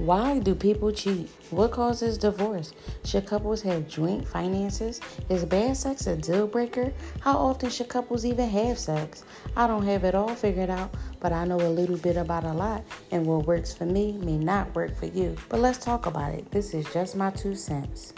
Why 0.00 0.38
do 0.38 0.54
people 0.54 0.92
cheat? 0.92 1.28
What 1.50 1.72
causes 1.72 2.16
divorce? 2.16 2.72
Should 3.04 3.26
couples 3.26 3.60
have 3.60 3.86
joint 3.86 4.26
finances? 4.26 4.98
Is 5.28 5.44
bad 5.44 5.76
sex 5.76 6.06
a 6.06 6.16
deal 6.16 6.46
breaker? 6.46 6.90
How 7.20 7.36
often 7.36 7.68
should 7.68 7.88
couples 7.90 8.24
even 8.24 8.48
have 8.48 8.78
sex? 8.78 9.24
I 9.56 9.66
don't 9.66 9.84
have 9.84 10.04
it 10.04 10.14
all 10.14 10.34
figured 10.34 10.70
out, 10.70 10.94
but 11.20 11.34
I 11.34 11.44
know 11.44 11.60
a 11.60 11.68
little 11.68 11.98
bit 11.98 12.16
about 12.16 12.44
a 12.44 12.52
lot, 12.54 12.82
and 13.10 13.26
what 13.26 13.46
works 13.46 13.74
for 13.74 13.84
me 13.84 14.12
may 14.12 14.38
not 14.38 14.74
work 14.74 14.96
for 14.96 15.04
you. 15.04 15.36
But 15.50 15.60
let's 15.60 15.76
talk 15.76 16.06
about 16.06 16.32
it. 16.32 16.50
This 16.50 16.72
is 16.72 16.90
just 16.94 17.14
my 17.14 17.28
two 17.30 17.54
cents. 17.54 18.14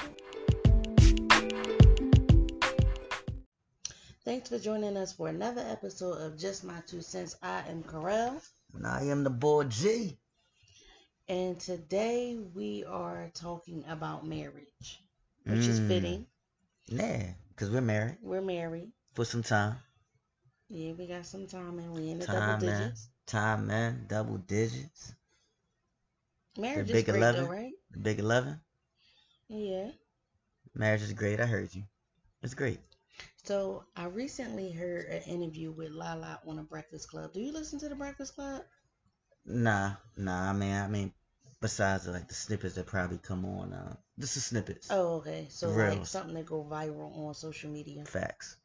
Thanks 4.24 4.48
for 4.48 4.60
joining 4.60 4.96
us 4.96 5.12
for 5.12 5.26
another 5.26 5.66
episode 5.68 6.18
of 6.18 6.38
Just 6.38 6.62
My 6.62 6.80
Two 6.86 7.00
Cents. 7.00 7.34
I 7.42 7.64
am 7.68 7.82
Carell. 7.82 8.40
And 8.72 8.86
I 8.86 9.02
am 9.02 9.24
the 9.24 9.30
boy 9.30 9.64
G. 9.64 10.16
And 11.28 11.58
today 11.60 12.38
we 12.54 12.84
are 12.84 13.30
talking 13.34 13.84
about 13.88 14.26
marriage, 14.26 15.02
which 15.44 15.60
mm. 15.60 15.68
is 15.68 15.78
fitting. 15.80 16.26
Yeah, 16.86 17.22
because 17.50 17.70
we're 17.70 17.80
married. 17.80 18.18
We're 18.22 18.42
married. 18.42 18.90
For 19.14 19.24
some 19.24 19.42
time. 19.42 19.76
Yeah, 20.68 20.92
we 20.92 21.06
got 21.06 21.26
some 21.26 21.46
time 21.46 21.78
and 21.78 21.92
we 21.92 22.10
in 22.10 22.18
the 22.18 22.26
time, 22.26 22.60
double 22.60 22.66
digits. 22.66 22.80
Man. 22.80 22.96
Time, 23.26 23.66
man. 23.66 24.06
Double 24.08 24.38
digits. 24.38 25.14
Marriage 26.58 26.86
the 26.88 26.92
big 26.92 27.08
is 27.08 27.12
great 27.12 27.18
11, 27.18 27.44
though, 27.44 27.50
right? 27.50 27.72
The 27.92 27.98
big 27.98 28.18
11? 28.18 28.60
Yeah. 29.48 29.90
Marriage 30.74 31.02
is 31.02 31.12
great. 31.12 31.40
I 31.40 31.46
heard 31.46 31.74
you. 31.74 31.84
It's 32.42 32.54
great. 32.54 32.80
So 33.44 33.84
I 33.96 34.06
recently 34.06 34.72
heard 34.72 35.06
an 35.06 35.22
interview 35.22 35.72
with 35.72 35.90
Lala 35.90 36.40
on 36.46 36.56
the 36.56 36.62
Breakfast 36.62 37.08
Club. 37.08 37.32
Do 37.32 37.40
you 37.40 37.52
listen 37.52 37.78
to 37.80 37.88
the 37.88 37.94
Breakfast 37.94 38.34
Club? 38.34 38.62
Nah, 39.44 39.92
nah. 40.16 40.50
I 40.50 40.52
mean, 40.52 40.74
I 40.74 40.88
mean, 40.88 41.12
besides 41.60 42.06
like 42.06 42.28
the 42.28 42.34
snippets 42.34 42.74
that 42.74 42.86
probably 42.86 43.18
come 43.18 43.44
on, 43.44 43.72
uh, 43.72 43.94
this 44.18 44.36
is 44.36 44.44
snippets. 44.46 44.88
Oh, 44.90 45.16
okay. 45.16 45.46
So 45.50 45.70
like 45.70 46.06
something 46.06 46.34
that 46.34 46.46
go 46.46 46.66
viral 46.70 47.16
on 47.16 47.34
social 47.34 47.70
media. 47.70 48.04
Facts. 48.04 48.56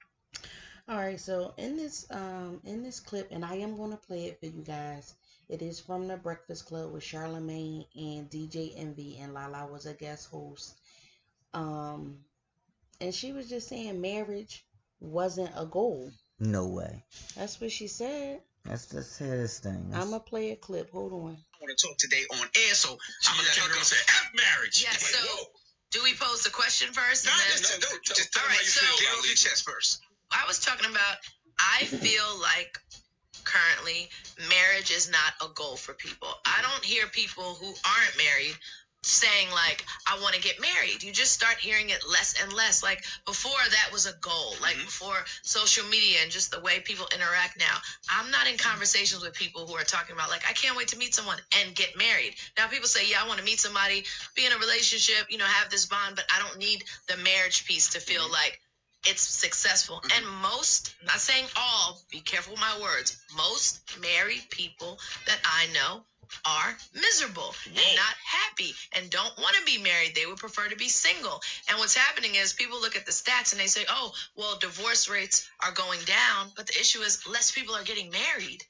All 0.89 0.97
right. 0.97 1.19
So 1.19 1.53
in 1.57 1.77
this 1.77 2.05
um 2.11 2.61
in 2.65 2.83
this 2.83 2.99
clip, 2.99 3.29
and 3.31 3.43
I 3.43 3.55
am 3.55 3.77
gonna 3.77 3.97
play 3.97 4.25
it 4.25 4.39
for 4.39 4.45
you 4.45 4.63
guys. 4.63 5.15
It 5.49 5.61
is 5.61 5.79
from 5.79 6.07
the 6.07 6.17
Breakfast 6.17 6.65
Club 6.65 6.91
with 6.91 7.03
Charlemagne 7.03 7.85
and 7.95 8.29
DJ 8.29 8.73
Envy, 8.75 9.17
and 9.21 9.33
Lala 9.33 9.65
was 9.71 9.85
a 9.85 9.93
guest 9.93 10.29
host. 10.29 10.77
Um, 11.53 12.17
and 12.99 13.15
she 13.15 13.31
was 13.31 13.47
just 13.47 13.69
saying 13.69 14.01
marriage 14.01 14.65
wasn't 14.99 15.51
a 15.55 15.65
goal. 15.65 16.11
No 16.39 16.67
way. 16.67 17.05
That's 17.35 17.61
what 17.61 17.71
she 17.71 17.87
said. 17.87 18.41
Let's 18.69 18.87
just 18.87 19.17
hear 19.19 19.37
this 19.37 19.59
thing. 19.59 19.91
I'm 19.93 20.11
gonna 20.11 20.19
play 20.19 20.51
a 20.51 20.55
clip. 20.55 20.91
Hold 20.91 21.13
on. 21.13 21.37
I 21.37 21.57
want 21.61 21.77
to 21.77 21.87
talk 21.87 21.97
today 21.97 22.23
on 22.31 22.39
air, 22.39 22.73
so 22.75 22.97
I'm 23.27 23.37
gonna 23.37 23.47
let 23.47 23.57
her 23.57 23.73
go. 23.73 23.81
Say 23.81 23.95
F 23.95 24.31
marriage. 24.35 24.83
Yeah. 24.83 24.91
So, 24.91 25.19
do 25.91 26.03
we 26.03 26.13
pose 26.13 26.43
the 26.43 26.49
question 26.49 26.91
first? 26.91 27.25
No, 27.25 27.31
then... 27.31 27.57
just, 27.57 27.81
no, 27.81 27.87
just 28.03 28.33
tell 28.33 28.43
all 28.43 28.49
right, 28.49 28.65
so, 28.65 28.85
Get 28.99 29.13
off 29.17 29.25
your 29.25 29.35
chest 29.35 29.63
first. 29.63 30.01
I 30.31 30.43
was 30.47 30.59
talking 30.59 30.89
about. 30.89 31.17
I 31.57 31.85
feel 31.85 32.39
like 32.41 32.77
currently 33.43 34.09
marriage 34.49 34.91
is 34.91 35.09
not 35.09 35.33
a 35.41 35.53
goal 35.55 35.75
for 35.75 35.93
people. 35.93 36.27
I 36.45 36.61
don't 36.61 36.83
hear 36.83 37.07
people 37.07 37.55
who 37.55 37.67
aren't 37.67 38.17
married 38.17 38.55
saying 39.07 39.49
like 39.51 39.85
I 40.05 40.19
want 40.21 40.35
to 40.35 40.41
get 40.41 40.59
married. 40.59 41.03
You 41.03 41.11
just 41.11 41.33
start 41.33 41.57
hearing 41.57 41.89
it 41.89 42.03
less 42.09 42.35
and 42.41 42.51
less. 42.53 42.83
Like 42.83 43.03
before 43.25 43.51
that 43.51 43.89
was 43.91 44.05
a 44.05 44.13
goal. 44.19 44.55
Like 44.61 44.75
mm-hmm. 44.75 44.85
before 44.85 45.15
social 45.43 45.87
media 45.87 46.19
and 46.23 46.31
just 46.31 46.51
the 46.51 46.59
way 46.59 46.79
people 46.79 47.07
interact 47.13 47.59
now. 47.59 47.77
I'm 48.09 48.31
not 48.31 48.47
in 48.47 48.57
conversations 48.57 49.23
with 49.23 49.33
people 49.33 49.67
who 49.67 49.75
are 49.75 49.83
talking 49.83 50.15
about 50.15 50.29
like 50.29 50.43
I 50.47 50.53
can't 50.53 50.77
wait 50.77 50.89
to 50.89 50.97
meet 50.97 51.15
someone 51.15 51.37
and 51.59 51.75
get 51.75 51.97
married. 51.97 52.35
Now 52.57 52.67
people 52.67 52.87
say, 52.87 53.09
"Yeah, 53.09 53.23
I 53.23 53.27
want 53.27 53.39
to 53.39 53.45
meet 53.45 53.59
somebody, 53.59 54.05
be 54.35 54.45
in 54.45 54.51
a 54.51 54.57
relationship, 54.57 55.27
you 55.29 55.37
know, 55.37 55.45
have 55.45 55.69
this 55.69 55.85
bond, 55.85 56.15
but 56.15 56.25
I 56.33 56.39
don't 56.39 56.59
need 56.59 56.83
the 57.07 57.17
marriage 57.17 57.65
piece 57.65 57.89
to 57.89 57.99
feel 57.99 58.23
mm-hmm. 58.23 58.33
like 58.33 58.59
it's 59.05 59.21
successful. 59.21 59.97
Mm-hmm. 59.97 60.25
And 60.25 60.41
most, 60.41 60.95
not 61.05 61.19
saying 61.19 61.45
all, 61.55 61.99
be 62.11 62.19
careful 62.19 62.53
with 62.53 62.61
my 62.61 62.79
words, 62.81 63.17
most 63.35 63.81
married 64.01 64.43
people 64.49 64.99
that 65.25 65.39
I 65.45 65.67
know 65.73 66.03
are 66.45 66.77
miserable 66.93 67.53
Whoa. 67.53 67.75
and 67.75 67.95
not 67.95 68.15
happy 68.25 68.73
and 68.95 69.09
don't 69.09 69.37
want 69.37 69.55
to 69.55 69.65
be 69.65 69.77
married. 69.77 70.15
They 70.15 70.25
would 70.25 70.37
prefer 70.37 70.67
to 70.67 70.75
be 70.75 70.89
single. 70.89 71.41
And 71.69 71.77
what's 71.79 71.95
happening 71.95 72.35
is 72.35 72.53
people 72.53 72.81
look 72.81 72.95
at 72.95 73.05
the 73.05 73.11
stats 73.11 73.51
and 73.51 73.61
they 73.61 73.67
say, 73.67 73.85
oh, 73.89 74.11
well, 74.35 74.57
divorce 74.59 75.09
rates 75.09 75.49
are 75.63 75.71
going 75.71 75.99
down. 76.05 76.51
But 76.55 76.67
the 76.67 76.79
issue 76.79 76.99
is 76.99 77.27
less 77.27 77.51
people 77.51 77.75
are 77.75 77.83
getting 77.83 78.11
married. 78.11 78.63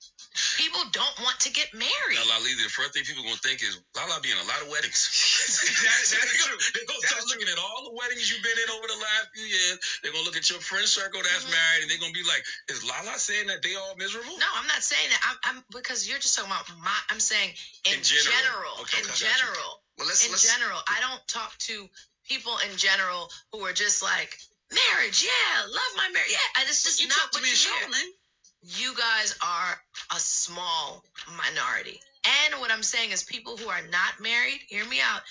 People 0.57 0.85
don't 0.93 1.17
want 1.25 1.39
to 1.45 1.49
get 1.49 1.73
married. 1.73 2.17
Now, 2.17 2.29
Lali, 2.37 2.53
the 2.53 2.69
first 2.69 2.93
thing 2.93 3.01
people 3.03 3.25
are 3.25 3.29
going 3.33 3.41
to 3.41 3.45
think 3.45 3.65
is 3.65 3.73
Lala 3.97 4.21
be 4.21 4.29
in 4.29 4.37
a 4.37 4.45
lot 4.45 4.61
of 4.61 4.69
weddings. 4.69 5.01
that, 5.81 6.01
that 6.13 6.27
is 6.29 6.37
true. 6.45 6.57
They're 6.77 6.85
going 6.85 7.01
to 7.01 7.07
start 7.09 7.25
looking 7.25 7.49
at 7.49 7.57
all 7.57 7.89
the 7.89 7.95
weddings 7.97 8.29
you've 8.29 8.45
been 8.45 8.57
in 8.57 8.69
over 8.69 8.85
the 8.85 9.01
last 9.01 9.33
few 9.33 9.47
years. 9.49 9.81
They're 10.01 10.13
going 10.13 10.21
to 10.25 10.29
look 10.29 10.37
at 10.37 10.45
your 10.49 10.61
friend 10.61 10.85
circle 10.85 11.21
that's 11.25 11.45
mm-hmm. 11.45 11.57
married, 11.57 11.79
and 11.83 11.87
they're 11.89 12.01
going 12.01 12.13
to 12.13 12.19
be 12.21 12.27
like, 12.29 12.43
is 12.69 12.85
Lala 12.85 13.17
saying 13.17 13.49
that 13.49 13.65
they 13.65 13.73
all 13.73 13.97
miserable? 13.97 14.37
No, 14.37 14.49
I'm 14.53 14.69
not 14.69 14.85
saying 14.85 15.09
that. 15.09 15.21
I'm, 15.25 15.37
I'm 15.49 15.57
because 15.73 16.05
you're 16.05 16.21
just 16.21 16.37
talking 16.37 16.53
about 16.53 16.69
my. 16.77 16.97
I'm 17.09 17.21
saying 17.21 17.53
in, 17.89 17.97
in 17.97 18.05
general. 18.05 18.29
general 18.29 18.73
okay, 18.85 19.01
in 19.01 19.09
okay, 19.09 19.25
general. 19.25 19.81
Well, 19.97 20.05
let's, 20.05 20.21
in 20.21 20.31
let's, 20.31 20.45
general, 20.45 20.77
I 20.85 21.01
don't 21.01 21.23
talk 21.25 21.57
to 21.73 21.89
people 22.29 22.53
in 22.69 22.77
general 22.77 23.33
who 23.51 23.65
are 23.65 23.73
just 23.73 24.05
like 24.05 24.37
marriage. 24.69 25.25
Yeah, 25.25 25.65
love 25.65 25.93
my 25.97 26.09
marriage. 26.13 26.29
Yeah, 26.29 26.61
and 26.61 26.69
it's 26.69 26.83
just 26.83 27.01
you 27.01 27.09
not 27.09 27.33
what 27.33 27.41
you 27.41 27.55
hear 27.55 27.89
you 28.61 28.93
guys 28.95 29.37
are 29.41 29.77
a 30.15 30.19
small 30.19 31.03
minority. 31.37 31.99
And 32.45 32.59
what 32.59 32.71
I'm 32.71 32.83
saying 32.83 33.11
is, 33.11 33.23
people 33.23 33.57
who 33.57 33.69
are 33.69 33.81
not 33.91 34.19
married, 34.21 34.59
hear 34.67 34.85
me 34.85 34.99
out. 35.01 35.21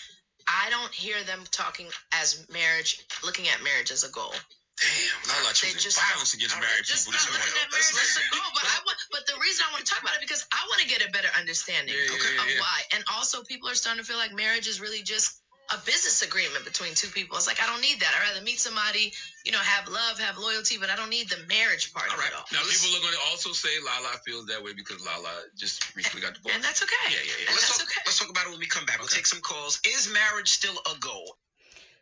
I 0.47 0.71
don't 0.71 0.93
hear 0.93 1.21
them 1.25 1.43
talking 1.51 1.89
as 2.13 2.47
marriage, 2.53 3.03
looking 3.25 3.49
at 3.49 3.63
marriage 3.63 3.91
as 3.91 4.05
a 4.05 4.11
goal. 4.11 4.33
Damn, 4.77 5.33
not 5.33 5.41
like 5.49 5.57
choosing 5.57 5.81
just 5.81 5.97
violence 5.97 6.37
against 6.37 6.53
married 6.61 6.85
just 6.85 7.09
people. 7.09 7.17
Just 7.17 7.33
not 7.33 7.41
looking 7.41 7.65
at 7.65 7.73
marriage 7.73 7.97
as 7.97 8.21
a 8.21 8.25
goal. 8.29 8.51
But 8.53 8.65
I 8.69 8.77
want, 8.85 8.99
but 9.11 9.23
the 9.25 9.37
reason 9.41 9.65
I 9.65 9.73
want 9.73 9.83
to 9.85 9.89
talk 9.89 10.05
about 10.05 10.15
it 10.15 10.21
because 10.21 10.45
I 10.53 10.61
want 10.69 10.85
to 10.85 10.89
get 10.89 11.01
a 11.01 11.11
better 11.11 11.33
understanding 11.33 11.97
yeah, 11.97 12.13
yeah, 12.13 12.45
of 12.45 12.47
yeah. 12.47 12.61
why. 12.61 12.79
And 12.93 13.03
also, 13.17 13.41
people 13.43 13.73
are 13.73 13.75
starting 13.75 14.05
to 14.05 14.07
feel 14.07 14.21
like 14.21 14.37
marriage 14.37 14.69
is 14.69 14.77
really 14.77 15.01
just 15.01 15.41
a 15.75 15.79
business 15.85 16.23
agreement 16.23 16.65
between 16.65 16.95
two 16.95 17.09
people. 17.09 17.37
It's 17.37 17.47
like 17.47 17.61
I 17.63 17.67
don't 17.67 17.81
need 17.81 17.99
that. 18.01 18.11
I'd 18.15 18.31
rather 18.31 18.45
meet 18.45 18.61
somebody, 18.61 19.13
you 19.45 19.51
know, 19.51 19.59
have 19.59 19.89
love, 19.89 20.19
have 20.21 20.39
loyalty, 20.39 20.79
but 20.79 20.91
I 20.91 20.97
don't 20.97 21.11
need 21.11 21.29
the 21.29 21.43
marriage 21.49 21.93
part 21.93 22.11
all 22.11 22.19
right. 22.19 22.31
of 22.31 22.33
it 22.33 22.39
all. 22.39 22.47
Now 22.53 22.63
people 22.63 22.95
are 22.95 23.03
going 23.03 23.15
to 23.15 23.25
also 23.31 23.51
say 23.51 23.71
Lala 23.83 24.15
feels 24.25 24.47
that 24.47 24.63
way 24.63 24.73
because 24.75 25.05
Lala 25.05 25.33
just 25.59 25.83
recently 25.97 26.23
got 26.23 26.35
divorced. 26.35 26.55
And 26.55 26.65
that's 26.65 26.83
okay. 26.83 26.95
Yeah, 27.11 27.19
yeah, 27.19 27.47
yeah. 27.47 27.51
let's 27.51 27.79
talk, 27.79 27.87
okay. 27.87 28.01
Let's 28.07 28.19
talk 28.19 28.31
about 28.31 28.47
it 28.47 28.51
when 28.51 28.61
we 28.61 28.67
come 28.67 28.87
back. 28.87 28.97
Okay. 28.97 29.03
We'll 29.03 29.17
take 29.19 29.27
some 29.27 29.41
calls. 29.41 29.81
Is 29.85 30.13
marriage 30.13 30.51
still 30.51 30.77
a 30.87 30.99
goal? 31.01 31.37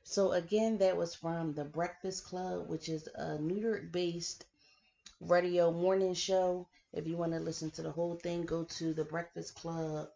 So 0.05 0.33
again, 0.33 0.79
that 0.79 0.97
was 0.97 1.15
from 1.15 1.55
the 1.55 1.65
Breakfast 1.65 2.25
Club, 2.25 2.69
which 2.69 2.89
is 2.89 3.09
a 3.15 3.39
New 3.39 3.57
York-based 3.57 4.45
radio 5.21 5.73
morning 5.73 6.13
show. 6.13 6.67
If 6.93 7.07
you 7.07 7.17
want 7.17 7.33
to 7.33 7.41
listen 7.41 7.71
to 7.73 7.83
the 7.83 7.91
whole 7.91 8.15
thing, 8.17 8.45
go 8.45 8.65
to 8.65 8.93
the 8.93 9.05
Breakfast 9.05 9.55
Club 9.55 10.09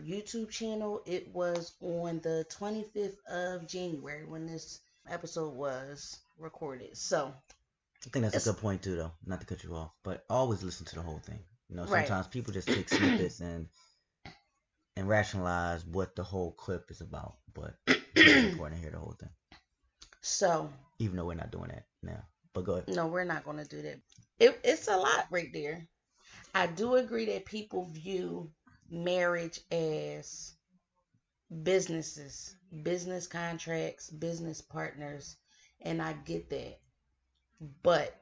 YouTube 0.00 0.50
channel. 0.50 1.02
It 1.06 1.28
was 1.34 1.72
on 1.80 2.20
the 2.20 2.46
25th 2.50 3.16
of 3.28 3.66
January 3.66 4.24
when 4.24 4.46
this 4.46 4.80
episode 5.08 5.54
was 5.54 6.18
recorded. 6.38 6.96
So 6.96 7.32
I 8.06 8.10
think 8.10 8.24
that's 8.24 8.46
a 8.46 8.52
good 8.52 8.60
point 8.60 8.82
too, 8.82 8.96
though. 8.96 9.12
Not 9.24 9.40
to 9.40 9.46
cut 9.46 9.64
you 9.64 9.74
off, 9.74 9.92
but 10.02 10.24
always 10.30 10.62
listen 10.62 10.86
to 10.86 10.94
the 10.96 11.02
whole 11.02 11.18
thing. 11.18 11.38
You 11.68 11.76
know, 11.76 11.86
sometimes 11.86 12.26
right. 12.26 12.30
people 12.30 12.52
just 12.52 12.68
take 12.68 12.88
snippets 12.88 13.40
and 13.40 13.68
and 14.96 15.08
rationalize 15.08 15.84
what 15.84 16.16
the 16.16 16.22
whole 16.22 16.52
clip 16.52 16.90
is 16.90 17.00
about, 17.00 17.36
but 17.54 17.74
it's 17.86 18.44
important 18.52 18.80
to 18.80 18.82
hear 18.82 18.92
the 18.92 18.98
whole 18.98 19.16
thing. 19.18 19.28
So 20.22 20.70
even 20.98 21.16
though 21.16 21.26
we're 21.26 21.34
not 21.34 21.50
doing 21.50 21.68
that 21.68 21.86
now, 22.02 22.22
but 22.52 22.64
go 22.64 22.72
ahead. 22.74 22.88
No, 22.88 23.06
we're 23.06 23.24
not 23.24 23.44
going 23.44 23.58
to 23.58 23.64
do 23.64 23.82
that. 23.82 24.00
It, 24.38 24.58
it's 24.64 24.88
a 24.88 24.96
lot 24.96 25.26
right 25.30 25.52
there. 25.52 25.86
I 26.54 26.66
do 26.66 26.94
agree 26.94 27.26
that 27.26 27.44
people 27.44 27.84
view 27.84 28.50
marriage 28.90 29.60
as 29.70 30.54
businesses, 31.62 32.54
business 32.82 33.26
contracts, 33.26 34.10
business 34.10 34.60
partners, 34.60 35.36
and 35.80 36.00
I 36.02 36.12
get 36.12 36.50
that. 36.50 36.78
But 37.82 38.14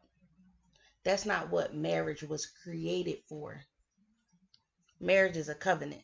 that's 1.04 1.26
not 1.26 1.50
what 1.50 1.74
marriage 1.74 2.22
was 2.22 2.46
created 2.46 3.18
for. 3.28 3.60
Marriage 5.00 5.36
is 5.36 5.48
a 5.48 5.54
covenant. 5.54 6.02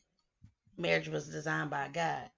Marriage 0.76 1.08
was 1.08 1.28
designed 1.28 1.70
by 1.70 1.88
God. 1.88 2.30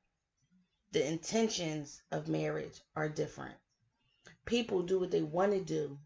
The 0.93 1.07
intentions 1.07 2.03
of 2.13 2.29
marriage 2.29 2.81
are 2.95 3.09
different. 3.09 3.57
People 4.45 4.83
do 4.83 4.99
what 4.99 5.11
they 5.11 5.23
want 5.23 5.53
to 5.53 5.61
do, 5.61 5.99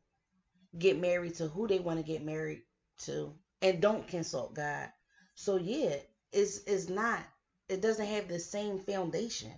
get 0.79 0.99
married 0.99 1.35
to 1.37 1.49
who 1.49 1.67
they 1.67 1.79
want 1.79 1.99
to 1.99 2.05
get 2.05 2.25
married 2.25 2.63
to, 2.99 3.35
and 3.63 3.81
don't 3.81 4.07
consult 4.07 4.55
God. 4.55 4.91
So 5.37 5.57
yeah, 5.57 5.97
it's 6.33 6.65
it's 6.67 6.89
not 6.89 7.21
it 7.69 7.81
doesn't 7.81 8.07
have 8.07 8.29
the 8.29 8.41
same 8.41 8.79
foundation. 8.81 9.53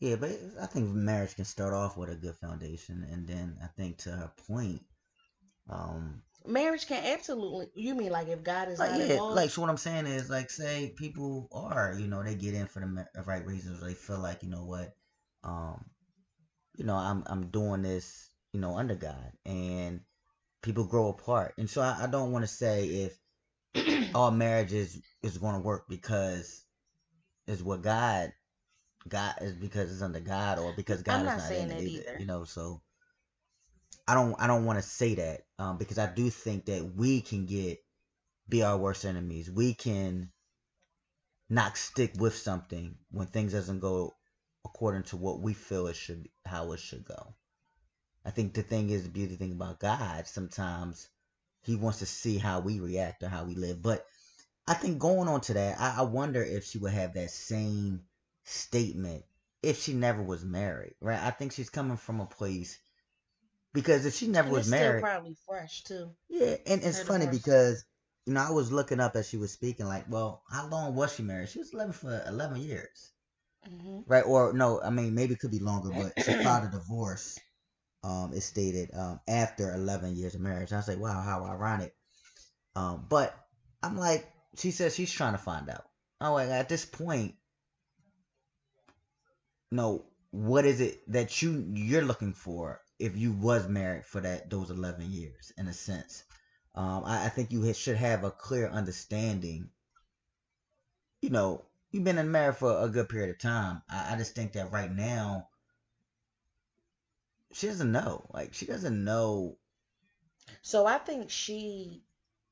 Yeah, 0.00 0.16
but 0.16 0.30
I 0.60 0.66
think 0.66 0.90
marriage 0.94 1.36
can 1.36 1.44
start 1.44 1.74
off 1.74 1.96
with 1.96 2.10
a 2.10 2.16
good 2.16 2.34
foundation, 2.36 3.06
and 3.10 3.26
then 3.26 3.58
I 3.62 3.68
think 3.68 3.98
to 3.98 4.10
her 4.10 4.32
point, 4.46 4.82
um, 5.70 6.22
marriage 6.46 6.86
can 6.86 7.04
absolutely. 7.04 7.68
You 7.74 7.94
mean 7.94 8.12
like 8.12 8.28
if 8.28 8.44
God 8.44 8.68
is 8.68 8.78
like 8.78 8.90
not 8.90 9.00
yeah, 9.00 9.12
involved? 9.12 9.36
like 9.36 9.50
so 9.50 9.62
what 9.62 9.70
I'm 9.70 9.76
saying 9.78 10.06
is 10.06 10.30
like 10.30 10.50
say 10.50 10.94
people 10.96 11.48
are 11.52 11.94
you 11.98 12.08
know 12.08 12.22
they 12.22 12.34
get 12.34 12.54
in 12.54 12.66
for 12.66 12.80
the 12.80 13.06
the 13.14 13.22
right 13.22 13.44
reasons. 13.46 13.80
They 13.80 13.94
feel 13.94 14.18
like 14.18 14.42
you 14.42 14.50
know 14.50 14.64
what, 14.64 14.94
um, 15.44 15.84
you 16.76 16.84
know 16.84 16.94
I'm 16.94 17.24
I'm 17.26 17.48
doing 17.48 17.82
this 17.82 18.30
you 18.52 18.60
know 18.60 18.76
under 18.76 18.94
God 18.94 19.32
and 19.44 20.00
people 20.62 20.84
grow 20.84 21.08
apart. 21.08 21.54
And 21.58 21.70
so 21.70 21.80
I, 21.82 22.04
I 22.04 22.06
don't 22.06 22.32
want 22.32 22.44
to 22.44 22.48
say 22.48 22.86
if 22.86 23.18
all 24.14 24.30
marriages 24.30 25.00
is 25.22 25.38
going 25.38 25.54
to 25.54 25.60
work 25.60 25.86
because 25.88 26.64
it's 27.46 27.62
what 27.62 27.82
God 27.82 28.32
God 29.08 29.34
is 29.40 29.52
because 29.52 29.92
it's 29.92 30.02
under 30.02 30.20
God 30.20 30.58
or 30.58 30.72
because 30.76 31.02
God 31.02 31.20
I'm 31.20 31.20
is 31.20 31.26
not 31.26 31.38
not 31.38 31.52
in 31.52 31.70
it 31.70 31.82
either. 31.82 32.02
either. 32.02 32.16
You 32.20 32.26
know, 32.26 32.44
so 32.44 32.80
I 34.08 34.14
don't 34.14 34.34
I 34.40 34.46
don't 34.46 34.64
want 34.64 34.78
to 34.78 34.82
say 34.82 35.14
that 35.16 35.42
um, 35.58 35.78
because 35.78 35.98
I 35.98 36.06
do 36.12 36.30
think 36.30 36.66
that 36.66 36.94
we 36.96 37.20
can 37.20 37.46
get 37.46 37.78
be 38.48 38.62
our 38.62 38.76
worst 38.76 39.04
enemies. 39.04 39.50
We 39.50 39.74
can 39.74 40.30
not 41.48 41.76
stick 41.76 42.12
with 42.18 42.34
something 42.36 42.96
when 43.10 43.26
things 43.28 43.52
doesn't 43.52 43.80
go 43.80 44.14
according 44.64 45.04
to 45.04 45.16
what 45.16 45.40
we 45.40 45.54
feel 45.54 45.86
it 45.86 45.96
should 45.96 46.28
how 46.44 46.72
it 46.72 46.80
should 46.80 47.04
go. 47.04 47.34
I 48.24 48.30
think 48.30 48.54
the 48.54 48.62
thing 48.62 48.90
is 48.90 49.04
the 49.04 49.08
beauty 49.08 49.36
thing 49.36 49.52
about 49.52 49.78
God. 49.78 50.26
Sometimes 50.26 51.08
He 51.62 51.76
wants 51.76 51.98
to 52.00 52.06
see 52.06 52.38
how 52.38 52.60
we 52.60 52.80
react 52.80 53.22
or 53.22 53.28
how 53.28 53.44
we 53.44 53.54
live. 53.54 53.82
But 53.82 54.06
I 54.66 54.74
think 54.74 54.98
going 54.98 55.28
on 55.28 55.40
to 55.42 55.54
that, 55.54 55.80
I, 55.80 55.98
I 55.98 56.02
wonder 56.02 56.42
if 56.42 56.64
she 56.64 56.78
would 56.78 56.92
have 56.92 57.14
that 57.14 57.30
same 57.30 58.04
statement 58.44 59.24
if 59.62 59.82
she 59.82 59.94
never 59.94 60.22
was 60.22 60.44
married, 60.44 60.96
right? 61.00 61.20
I 61.20 61.30
think 61.30 61.52
she's 61.52 61.70
coming 61.70 61.96
from 61.98 62.20
a 62.20 62.26
place 62.26 62.78
because 63.72 64.06
if 64.06 64.14
she 64.14 64.28
never 64.28 64.50
And 64.50 64.52
was 64.52 64.66
married, 64.66 65.06
probably 65.06 65.34
fresh 65.46 65.82
too. 65.84 66.14
yeah, 66.28 66.56
and 66.66 66.82
it's 66.82 67.00
funny 67.00 67.26
because 67.26 67.84
you 68.26 68.34
know 68.34 68.40
I 68.42 68.50
was 68.50 68.72
looking 68.72 69.00
up 69.00 69.16
as 69.16 69.28
she 69.28 69.36
was 69.36 69.52
speaking, 69.52 69.86
like, 69.86 70.06
well, 70.10 70.42
how 70.50 70.68
long 70.68 70.94
was 70.94 71.14
she 71.14 71.22
married? 71.22 71.48
She 71.48 71.58
was 71.58 71.74
living 71.74 71.92
for 71.92 72.22
eleven 72.26 72.60
years, 72.60 73.12
hmm 73.64 74.00
right? 74.06 74.24
Or 74.24 74.52
no, 74.52 74.80
I 74.82 74.90
mean 74.90 75.14
maybe 75.14 75.34
it 75.34 75.40
could 75.40 75.50
be 75.52 75.60
longer, 75.60 75.90
but 75.92 76.14
she 76.20 76.34
filed 76.34 76.64
a 76.64 76.70
divorce. 76.70 77.42
Um, 78.06 78.32
it 78.32 78.42
stated 78.42 78.90
um 78.94 79.20
after 79.28 79.74
eleven 79.74 80.16
years 80.16 80.34
of 80.36 80.40
marriage. 80.40 80.72
I 80.72 80.76
was 80.76 80.88
like, 80.88 81.00
wow, 81.00 81.20
how 81.20 81.44
ironic. 81.44 81.92
Um, 82.76 83.06
but 83.08 83.34
I'm 83.82 83.96
like, 83.96 84.26
she 84.56 84.70
says 84.70 84.94
she's 84.94 85.12
trying 85.12 85.34
to 85.34 85.38
find 85.38 85.68
out. 85.68 85.84
Oh, 86.20 86.34
like 86.34 86.50
at 86.50 86.68
this 86.68 86.84
point, 86.84 87.34
no, 89.70 90.04
what 90.30 90.66
is 90.66 90.80
it 90.80 91.00
that 91.12 91.40
you 91.42 91.66
you're 91.74 92.02
looking 92.02 92.34
for 92.34 92.80
if 92.98 93.16
you 93.16 93.32
was 93.32 93.68
married 93.68 94.04
for 94.04 94.20
that 94.20 94.50
those 94.50 94.70
11 94.70 95.10
years 95.10 95.52
in 95.56 95.66
a 95.66 95.72
sense 95.72 96.24
um 96.74 97.04
i, 97.06 97.24
I 97.26 97.28
think 97.30 97.52
you 97.52 97.72
should 97.72 97.96
have 97.96 98.24
a 98.24 98.30
clear 98.30 98.68
understanding 98.68 99.70
you 101.22 101.30
know 101.30 101.64
you've 101.90 102.04
been 102.04 102.18
in 102.18 102.30
marriage 102.30 102.56
for 102.56 102.84
a 102.84 102.88
good 102.88 103.08
period 103.08 103.30
of 103.30 103.38
time 103.38 103.82
I, 103.88 104.14
I 104.14 104.16
just 104.16 104.34
think 104.34 104.52
that 104.52 104.72
right 104.72 104.92
now 104.92 105.48
she 107.56 107.66
doesn't 107.68 107.92
know 107.92 108.28
like 108.34 108.54
she 108.54 108.66
doesn't 108.66 109.04
know 109.04 109.58
So 110.62 110.86
I 110.86 110.98
think 110.98 111.30
she. 111.30 112.02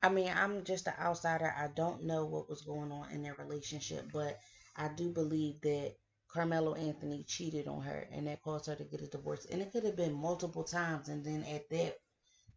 I 0.01 0.09
mean, 0.09 0.31
I'm 0.35 0.63
just 0.63 0.87
an 0.87 0.93
outsider. 0.99 1.53
I 1.57 1.67
don't 1.67 2.03
know 2.03 2.25
what 2.25 2.49
was 2.49 2.61
going 2.61 2.91
on 2.91 3.11
in 3.11 3.21
their 3.23 3.35
relationship, 3.35 4.11
but 4.13 4.39
I 4.75 4.87
do 4.89 5.09
believe 5.11 5.61
that 5.61 5.95
Carmelo 6.27 6.75
Anthony 6.75 7.23
cheated 7.23 7.67
on 7.67 7.81
her, 7.83 8.07
and 8.11 8.27
that 8.27 8.41
caused 8.43 8.67
her 8.67 8.75
to 8.75 8.83
get 8.83 9.01
a 9.01 9.07
divorce. 9.07 9.45
And 9.45 9.61
it 9.61 9.71
could 9.71 9.83
have 9.85 9.95
been 9.95 10.13
multiple 10.13 10.63
times, 10.63 11.09
and 11.09 11.23
then 11.25 11.43
at 11.43 11.69
that 11.69 11.97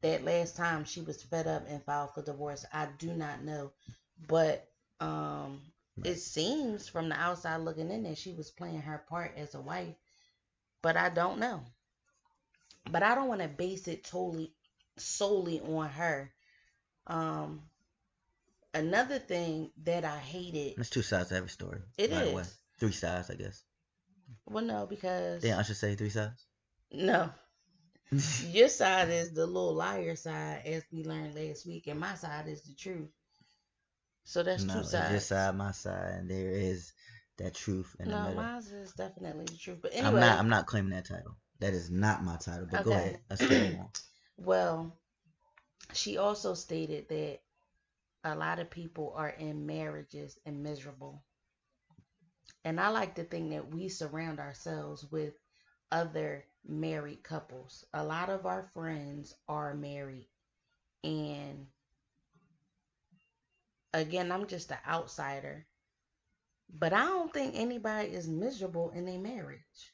that 0.02 0.24
last 0.24 0.56
time 0.56 0.84
she 0.84 1.00
was 1.02 1.22
fed 1.22 1.46
up 1.46 1.64
and 1.68 1.82
filed 1.84 2.14
for 2.14 2.22
divorce. 2.22 2.64
I 2.72 2.88
do 2.98 3.14
not 3.14 3.42
know, 3.44 3.72
but 4.28 4.68
um, 5.00 5.60
it 6.04 6.16
seems 6.16 6.88
from 6.88 7.08
the 7.08 7.16
outside 7.16 7.58
looking 7.62 7.90
in 7.90 8.04
that 8.04 8.18
she 8.18 8.32
was 8.34 8.50
playing 8.50 8.82
her 8.82 8.98
part 9.08 9.36
as 9.36 9.54
a 9.54 9.60
wife, 9.60 9.94
but 10.82 10.96
I 10.96 11.10
don't 11.10 11.38
know. 11.38 11.62
But 12.90 13.02
I 13.02 13.14
don't 13.14 13.28
want 13.28 13.40
to 13.42 13.48
base 13.48 13.88
it 13.88 14.04
totally 14.04 14.52
solely 14.96 15.60
on 15.60 15.88
her. 15.88 16.32
Um, 17.06 17.62
another 18.74 19.18
thing 19.18 19.70
that 19.84 20.04
I 20.04 20.18
hated. 20.18 20.76
there's 20.76 20.90
two 20.90 21.02
sides 21.02 21.30
to 21.30 21.36
every 21.36 21.48
story 21.48 21.80
It 21.96 22.10
the 22.10 22.34
way. 22.36 22.42
three 22.78 22.92
sides 22.92 23.30
i 23.30 23.34
guess 23.34 23.62
Well, 24.46 24.64
no, 24.64 24.86
because 24.86 25.42
yeah 25.42 25.58
i 25.58 25.62
should 25.62 25.76
say 25.76 25.94
three 25.94 26.10
sides 26.10 26.44
no, 26.90 27.30
your 28.50 28.68
side 28.68 29.10
is 29.10 29.32
the 29.32 29.46
little 29.46 29.74
liar 29.74 30.16
side, 30.16 30.62
as 30.64 30.82
we 30.90 31.04
learned 31.04 31.34
last 31.34 31.66
week, 31.66 31.86
and 31.86 32.00
my 32.00 32.14
side 32.14 32.48
is 32.48 32.62
the 32.62 32.74
truth. 32.74 33.10
So 34.24 34.42
that's 34.42 34.64
no 34.64 34.74
two 34.74 34.84
sides. 34.84 35.10
your 35.10 35.20
side 35.20 35.54
my 35.54 35.72
side 35.72 36.14
and 36.18 36.30
there 36.30 36.50
is 36.50 36.92
that 37.36 37.54
truth 37.54 37.94
in 37.98 38.08
the 38.08 38.14
no, 38.14 38.22
middle 38.28 38.42
mine 38.42 38.58
is 38.58 38.92
definitely 38.92 39.44
the 39.46 39.56
truth. 39.56 39.78
But 39.82 39.92
anyway, 39.94 40.08
I'm 40.08 40.20
not. 40.20 40.38
I'm 40.38 40.48
not 40.48 40.66
claiming 40.66 40.90
that 40.90 41.06
title. 41.06 41.36
That 41.60 41.74
is 41.74 41.90
not 41.90 42.24
my 42.24 42.36
title. 42.36 42.68
But 42.70 42.84
go 42.84 42.92
ahead. 42.92 43.18
Let's 43.28 43.46
go 43.46 43.56
on. 43.56 43.88
Well, 44.36 44.96
she 45.92 46.16
also 46.16 46.54
stated 46.54 47.08
that 47.08 47.40
a 48.24 48.34
lot 48.34 48.58
of 48.58 48.70
people 48.70 49.12
are 49.16 49.30
in 49.30 49.66
marriages 49.66 50.38
and 50.46 50.62
miserable. 50.62 51.22
And 52.64 52.78
I 52.78 52.88
like 52.88 53.14
to 53.16 53.24
think 53.24 53.50
that 53.50 53.74
we 53.74 53.88
surround 53.88 54.38
ourselves 54.38 55.04
with 55.10 55.34
other 55.90 56.44
married 56.66 57.22
couples. 57.22 57.84
A 57.94 58.04
lot 58.04 58.28
of 58.28 58.46
our 58.46 58.70
friends 58.74 59.34
are 59.48 59.74
married. 59.74 60.28
And 61.02 61.66
again, 63.94 64.30
I'm 64.30 64.46
just 64.46 64.70
an 64.70 64.78
outsider. 64.86 65.66
But 66.78 66.92
I 66.92 67.06
don't 67.06 67.32
think 67.32 67.54
anybody 67.56 68.08
is 68.08 68.28
miserable 68.28 68.90
in 68.90 69.06
their 69.06 69.18
marriage. 69.18 69.92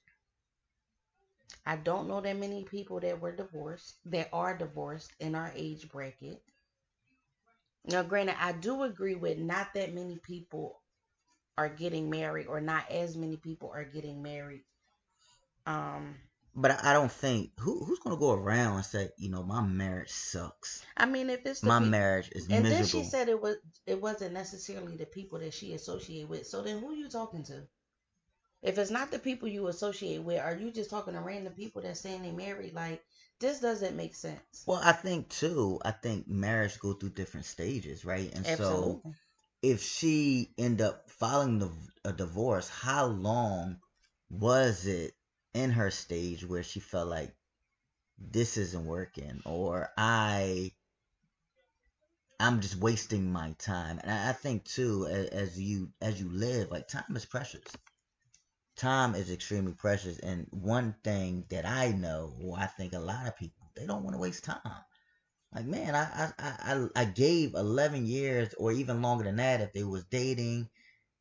I 1.66 1.76
don't 1.76 2.08
know 2.08 2.20
that 2.20 2.36
many 2.36 2.64
people 2.64 3.00
that 3.00 3.20
were 3.20 3.32
divorced, 3.34 3.96
that 4.06 4.28
are 4.32 4.56
divorced 4.56 5.12
in 5.20 5.34
our 5.34 5.52
age 5.54 5.88
bracket. 5.88 6.42
Now, 7.86 8.02
granted, 8.02 8.36
I 8.38 8.52
do 8.52 8.82
agree 8.82 9.14
with 9.14 9.38
not 9.38 9.74
that 9.74 9.94
many 9.94 10.18
people 10.18 10.80
are 11.56 11.68
getting 11.68 12.10
married, 12.10 12.46
or 12.46 12.60
not 12.60 12.90
as 12.90 13.16
many 13.16 13.36
people 13.36 13.70
are 13.74 13.84
getting 13.84 14.22
married. 14.22 14.64
Um, 15.66 16.16
But 16.54 16.84
I, 16.84 16.92
don't 16.92 17.10
think 17.12 17.50
who 17.60 17.84
who's 17.84 17.98
gonna 18.00 18.16
go 18.16 18.32
around 18.32 18.76
and 18.76 18.84
say, 18.84 19.10
you 19.18 19.30
know, 19.30 19.42
my 19.42 19.60
marriage 19.62 20.10
sucks. 20.10 20.84
I 20.96 21.06
mean, 21.06 21.30
if 21.30 21.44
it's 21.46 21.62
My 21.62 21.78
peop- 21.80 21.88
marriage 21.88 22.30
is 22.32 22.48
miserable. 22.48 22.56
and 22.56 22.66
then 22.66 22.86
she 22.86 23.04
said 23.04 23.28
it 23.28 23.40
was 23.40 23.56
it 23.86 24.00
wasn't 24.00 24.34
necessarily 24.34 24.96
the 24.96 25.06
people 25.06 25.38
that 25.40 25.54
she 25.54 25.72
associated 25.74 26.28
with. 26.28 26.46
So 26.46 26.62
then, 26.62 26.78
who 26.80 26.92
you 26.94 27.08
talking 27.08 27.44
to? 27.44 27.66
If 28.64 28.78
it's 28.78 28.90
not 28.90 29.10
the 29.10 29.18
people 29.18 29.46
you 29.46 29.68
associate 29.68 30.22
with, 30.22 30.40
are 30.40 30.56
you 30.56 30.70
just 30.70 30.88
talking 30.88 31.12
to 31.12 31.20
random 31.20 31.52
people 31.52 31.82
that 31.82 31.98
saying 31.98 32.22
they 32.22 32.32
married? 32.32 32.74
Like 32.74 33.04
this 33.38 33.60
doesn't 33.60 33.94
make 33.94 34.14
sense. 34.14 34.64
well, 34.66 34.80
I 34.82 34.92
think 34.92 35.28
too. 35.28 35.80
I 35.84 35.90
think 35.90 36.26
marriage 36.28 36.80
go 36.80 36.94
through 36.94 37.10
different 37.10 37.44
stages, 37.44 38.06
right? 38.06 38.32
And 38.34 38.46
so 38.46 39.02
if 39.62 39.82
she 39.82 40.54
end 40.56 40.80
up 40.80 41.10
filing 41.10 41.58
the, 41.58 41.70
a 42.06 42.12
divorce, 42.12 42.70
how 42.70 43.06
long 43.06 43.76
was 44.30 44.86
it 44.86 45.12
in 45.52 45.70
her 45.70 45.90
stage 45.90 46.46
where 46.46 46.62
she 46.62 46.80
felt 46.80 47.08
like 47.08 47.34
this 48.18 48.56
isn't 48.56 48.86
working 48.86 49.42
or 49.44 49.90
I 49.98 50.72
I'm 52.40 52.60
just 52.60 52.76
wasting 52.76 53.30
my 53.30 53.54
time. 53.58 54.00
And 54.02 54.10
I, 54.10 54.30
I 54.30 54.32
think 54.32 54.64
too, 54.64 55.06
as, 55.06 55.26
as 55.28 55.60
you 55.60 55.90
as 56.00 56.18
you 56.18 56.30
live, 56.30 56.70
like 56.70 56.88
time 56.88 57.14
is 57.14 57.26
precious. 57.26 57.62
Time 58.76 59.14
is 59.16 59.30
extremely 59.30 59.72
precious, 59.74 60.18
and 60.20 60.46
one 60.52 60.94
thing 61.04 61.44
that 61.50 61.66
I 61.66 61.90
know, 61.92 62.36
or 62.40 62.58
I 62.58 62.66
think 62.66 62.92
a 62.92 63.00
lot 63.00 63.26
of 63.26 63.36
people, 63.36 63.70
they 63.74 63.86
don't 63.86 64.04
want 64.04 64.14
to 64.14 64.20
waste 64.20 64.44
time. 64.44 64.84
Like 65.54 65.66
man, 65.66 65.94
I 65.94 66.32
I, 66.38 66.74
I 66.74 66.88
I- 67.02 67.04
gave 67.06 67.54
eleven 67.54 68.06
years 68.06 68.54
or 68.58 68.72
even 68.72 69.02
longer 69.02 69.24
than 69.24 69.36
that 69.36 69.60
if 69.62 69.72
they 69.72 69.84
was 69.84 70.04
dating 70.04 70.68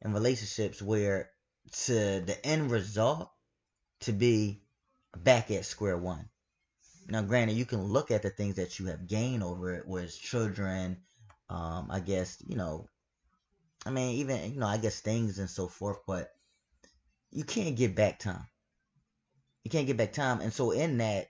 and 0.01 0.13
relationships 0.13 0.81
where 0.81 1.31
to 1.85 2.21
the 2.21 2.37
end 2.45 2.71
result 2.71 3.31
to 4.01 4.13
be 4.13 4.63
back 5.17 5.51
at 5.51 5.65
square 5.65 5.97
one. 5.97 6.29
Now, 7.07 7.21
granted, 7.23 7.53
you 7.57 7.65
can 7.65 7.83
look 7.83 8.11
at 8.11 8.23
the 8.23 8.29
things 8.31 8.55
that 8.55 8.79
you 8.79 8.87
have 8.87 9.07
gained 9.07 9.43
over 9.43 9.73
it, 9.75 9.87
was 9.87 10.17
children, 10.17 11.03
um, 11.49 11.89
I 11.91 11.99
guess, 12.01 12.41
you 12.47 12.55
know, 12.57 12.89
I 13.85 13.91
mean, 13.91 14.15
even, 14.17 14.53
you 14.53 14.59
know, 14.59 14.67
I 14.67 14.77
guess 14.77 14.99
things 14.99 15.39
and 15.39 15.49
so 15.49 15.67
forth, 15.67 15.99
but 16.07 16.29
you 17.33 17.43
can't 17.43 17.75
get 17.75 17.95
back 17.95 18.19
time. 18.19 18.45
You 19.63 19.71
can't 19.71 19.87
get 19.87 19.97
back 19.97 20.13
time. 20.13 20.41
And 20.41 20.53
so, 20.53 20.71
in 20.71 20.97
that, 20.99 21.27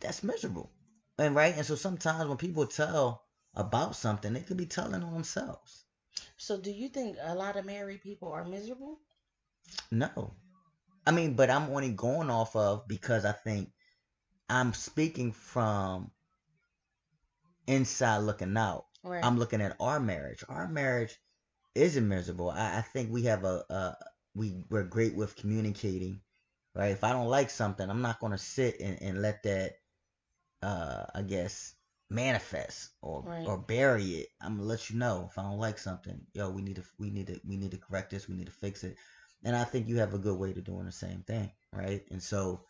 that's 0.00 0.22
miserable. 0.22 0.70
And 1.18 1.34
right? 1.34 1.54
And 1.56 1.66
so, 1.66 1.74
sometimes 1.74 2.28
when 2.28 2.38
people 2.38 2.66
tell 2.66 3.24
about 3.54 3.96
something, 3.96 4.32
they 4.32 4.40
could 4.40 4.56
be 4.56 4.66
telling 4.66 5.02
on 5.02 5.12
themselves. 5.12 5.84
So, 6.36 6.58
do 6.58 6.70
you 6.70 6.88
think 6.88 7.16
a 7.20 7.34
lot 7.34 7.56
of 7.56 7.66
married 7.66 8.02
people 8.02 8.32
are 8.32 8.44
miserable? 8.44 8.98
No. 9.90 10.32
I 11.06 11.10
mean, 11.12 11.34
but 11.34 11.50
I'm 11.50 11.70
only 11.70 11.90
going 11.90 12.30
off 12.30 12.56
of 12.56 12.86
because 12.88 13.24
I 13.24 13.32
think 13.32 13.70
I'm 14.48 14.72
speaking 14.72 15.32
from 15.32 16.10
inside 17.66 18.18
looking 18.18 18.56
out. 18.56 18.86
Right. 19.02 19.24
I'm 19.24 19.38
looking 19.38 19.60
at 19.60 19.76
our 19.80 20.00
marriage. 20.00 20.44
Our 20.48 20.68
marriage 20.68 21.16
isn't 21.74 22.06
miserable. 22.06 22.50
I, 22.50 22.78
I 22.78 22.80
think 22.82 23.10
we 23.10 23.24
have 23.24 23.44
a, 23.44 23.64
a 23.70 23.96
we 24.34 24.64
we're 24.70 24.84
great 24.84 25.14
with 25.14 25.36
communicating, 25.36 26.20
right? 26.74 26.92
If 26.92 27.04
I 27.04 27.12
don't 27.12 27.28
like 27.28 27.50
something, 27.50 27.88
I'm 27.88 28.02
not 28.02 28.20
gonna 28.20 28.38
sit 28.38 28.80
and, 28.80 29.00
and 29.02 29.22
let 29.22 29.42
that 29.44 29.72
uh 30.62 31.04
I 31.14 31.22
guess 31.22 31.74
manifest 32.10 32.90
or 33.02 33.22
Right. 33.24 33.46
or 33.46 33.58
bury 33.58 34.04
it. 34.22 34.28
I'm 34.40 34.56
gonna 34.56 34.68
let 34.68 34.90
you 34.90 34.98
know 34.98 35.28
if 35.30 35.38
I 35.38 35.42
don't 35.42 35.58
like 35.58 35.78
something. 35.78 36.20
Yo, 36.34 36.50
we 36.50 36.62
need 36.62 36.76
to 36.76 36.84
we 36.98 37.10
need 37.10 37.28
to 37.28 37.40
we 37.46 37.56
need 37.56 37.72
to 37.72 37.78
correct 37.78 38.10
this. 38.10 38.28
We 38.28 38.34
need 38.36 38.46
to 38.46 38.52
fix 38.52 38.84
it. 38.84 38.96
And 39.44 39.56
I 39.56 39.64
think 39.64 39.88
you 39.88 39.98
have 39.98 40.14
a 40.14 40.18
good 40.18 40.38
way 40.38 40.52
to 40.52 40.60
doing 40.60 40.84
the 40.86 40.92
same 40.92 41.22
thing, 41.22 41.50
right? 41.72 42.02
And 42.10 42.22
so 42.22 42.64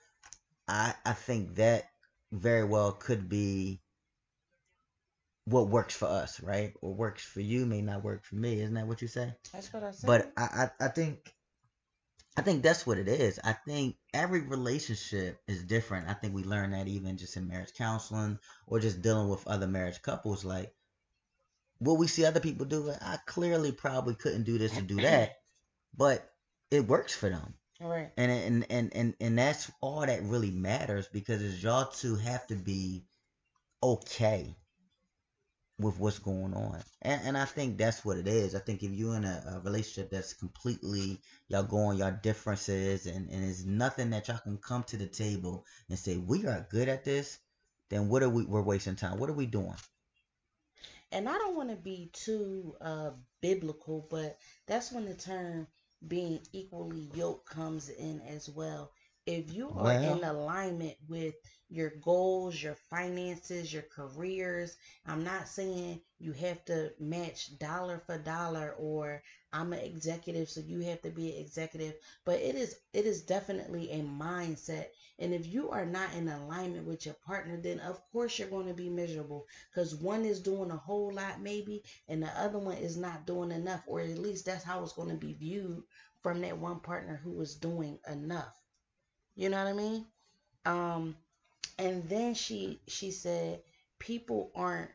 I 0.68 0.94
I 1.04 1.12
think 1.12 1.56
that 1.56 1.84
very 2.32 2.64
well 2.64 2.92
could 2.92 3.28
be 3.28 3.82
what 5.44 5.68
works 5.68 5.94
for 5.94 6.06
us, 6.06 6.40
right? 6.42 6.72
What 6.80 6.96
works 6.96 7.24
for 7.24 7.40
you 7.40 7.66
may 7.66 7.82
not 7.82 8.04
work 8.04 8.24
for 8.24 8.36
me. 8.36 8.60
Isn't 8.60 8.74
that 8.74 8.86
what 8.86 9.02
you 9.02 9.08
say? 9.08 9.34
That's 9.52 9.72
what 9.72 9.82
I 9.82 9.90
said. 9.90 10.06
But 10.06 10.32
I, 10.36 10.44
I, 10.80 10.84
I 10.86 10.88
think 10.88 11.34
I 12.40 12.42
think 12.42 12.62
that's 12.62 12.86
what 12.86 12.96
it 12.96 13.06
is. 13.06 13.38
I 13.44 13.52
think 13.52 13.96
every 14.14 14.40
relationship 14.40 15.42
is 15.46 15.62
different. 15.62 16.08
I 16.08 16.14
think 16.14 16.34
we 16.34 16.42
learn 16.42 16.70
that 16.70 16.88
even 16.88 17.18
just 17.18 17.36
in 17.36 17.46
marriage 17.46 17.74
counseling 17.76 18.38
or 18.66 18.80
just 18.80 19.02
dealing 19.02 19.28
with 19.28 19.46
other 19.46 19.66
marriage 19.66 20.00
couples. 20.00 20.42
Like 20.42 20.72
what 21.80 21.98
we 21.98 22.06
see 22.06 22.24
other 22.24 22.40
people 22.40 22.64
do, 22.64 22.92
I 22.98 23.18
clearly 23.26 23.72
probably 23.72 24.14
couldn't 24.14 24.44
do 24.44 24.56
this 24.56 24.78
or 24.78 24.80
do 24.80 25.02
that, 25.02 25.36
but 25.94 26.32
it 26.70 26.88
works 26.88 27.14
for 27.14 27.28
them. 27.28 27.52
right. 27.78 28.10
And 28.16 28.32
and 28.32 28.66
and 28.70 28.96
and 28.96 29.14
and 29.20 29.38
that's 29.38 29.70
all 29.82 30.00
that 30.00 30.22
really 30.22 30.50
matters 30.50 31.08
because 31.12 31.42
it's 31.42 31.62
y'all 31.62 31.90
two 31.90 32.16
have 32.16 32.46
to 32.46 32.54
be 32.54 33.04
okay 33.82 34.56
with 35.80 35.98
what's 35.98 36.18
going 36.18 36.54
on. 36.54 36.80
And 37.02 37.20
and 37.24 37.38
I 37.38 37.44
think 37.44 37.78
that's 37.78 38.04
what 38.04 38.18
it 38.18 38.26
is. 38.26 38.54
I 38.54 38.58
think 38.60 38.82
if 38.82 38.90
you're 38.92 39.16
in 39.16 39.24
a, 39.24 39.42
a 39.56 39.60
relationship 39.60 40.10
that's 40.10 40.34
completely 40.34 41.20
y'all 41.48 41.62
going 41.62 41.98
y'all 41.98 42.14
differences 42.22 43.06
and, 43.06 43.28
and 43.30 43.44
there's 43.44 43.64
nothing 43.64 44.10
that 44.10 44.28
y'all 44.28 44.38
can 44.38 44.58
come 44.58 44.82
to 44.84 44.96
the 44.96 45.06
table 45.06 45.64
and 45.88 45.98
say, 45.98 46.16
We 46.16 46.46
are 46.46 46.66
good 46.70 46.88
at 46.88 47.04
this, 47.04 47.38
then 47.88 48.08
what 48.08 48.22
are 48.22 48.28
we 48.28 48.44
we're 48.44 48.62
wasting 48.62 48.96
time. 48.96 49.18
What 49.18 49.30
are 49.30 49.34
we 49.34 49.46
doing? 49.46 49.74
And 51.12 51.28
I 51.28 51.36
don't 51.38 51.56
want 51.56 51.70
to 51.70 51.76
be 51.76 52.10
too 52.12 52.76
uh, 52.80 53.10
biblical, 53.40 54.06
but 54.10 54.38
that's 54.66 54.92
when 54.92 55.06
the 55.06 55.14
term 55.14 55.66
being 56.06 56.40
equally 56.52 57.10
yoked 57.14 57.48
comes 57.48 57.88
in 57.88 58.20
as 58.22 58.48
well. 58.48 58.92
If 59.26 59.52
you 59.52 59.70
are 59.70 59.84
Well- 59.84 60.18
in 60.18 60.24
alignment 60.24 60.96
with 61.08 61.34
your 61.68 61.90
goals, 61.90 62.62
your 62.62 62.74
finances, 62.74 63.72
your 63.72 63.82
careers, 63.82 64.76
I'm 65.06 65.24
not 65.24 65.48
saying 65.48 66.02
you 66.18 66.32
have 66.32 66.64
to 66.66 66.92
match 66.98 67.56
dollar 67.58 68.00
for 68.00 68.18
dollar 68.18 68.74
or 68.74 69.22
I'm 69.52 69.72
an 69.72 69.80
executive 69.80 70.50
so 70.50 70.60
you 70.60 70.80
have 70.80 71.02
to 71.02 71.10
be 71.10 71.32
an 71.32 71.40
executive, 71.40 71.94
but 72.24 72.40
it 72.40 72.54
is 72.56 72.76
it 72.92 73.06
is 73.06 73.22
definitely 73.22 73.90
a 73.92 74.02
mindset. 74.02 74.88
And 75.18 75.32
if 75.32 75.46
you 75.46 75.70
are 75.70 75.86
not 75.86 76.12
in 76.14 76.28
alignment 76.28 76.86
with 76.86 77.06
your 77.06 77.14
partner, 77.14 77.56
then 77.56 77.80
of 77.80 78.00
course 78.10 78.38
you're 78.38 78.48
going 78.48 78.68
to 78.68 78.74
be 78.74 78.90
miserable 78.90 79.46
because 79.72 79.94
one 79.94 80.24
is 80.24 80.40
doing 80.40 80.70
a 80.70 80.76
whole 80.76 81.12
lot 81.12 81.40
maybe 81.40 81.84
and 82.08 82.22
the 82.22 82.40
other 82.40 82.58
one 82.58 82.78
is 82.78 82.96
not 82.96 83.26
doing 83.26 83.52
enough 83.52 83.82
or 83.86 84.00
at 84.00 84.18
least 84.18 84.46
that's 84.46 84.64
how 84.64 84.82
it's 84.82 84.92
going 84.94 85.08
to 85.10 85.14
be 85.16 85.34
viewed 85.34 85.82
from 86.22 86.40
that 86.40 86.58
one 86.58 86.80
partner 86.80 87.16
who 87.22 87.40
is 87.40 87.54
doing 87.56 87.98
enough 88.08 88.59
you 89.34 89.48
know 89.48 89.58
what 89.58 89.70
i 89.70 89.72
mean? 89.72 90.06
Um 90.66 91.16
and 91.78 92.08
then 92.08 92.34
she 92.34 92.80
she 92.88 93.10
said 93.12 93.62
people 93.98 94.52
aren't 94.54 94.90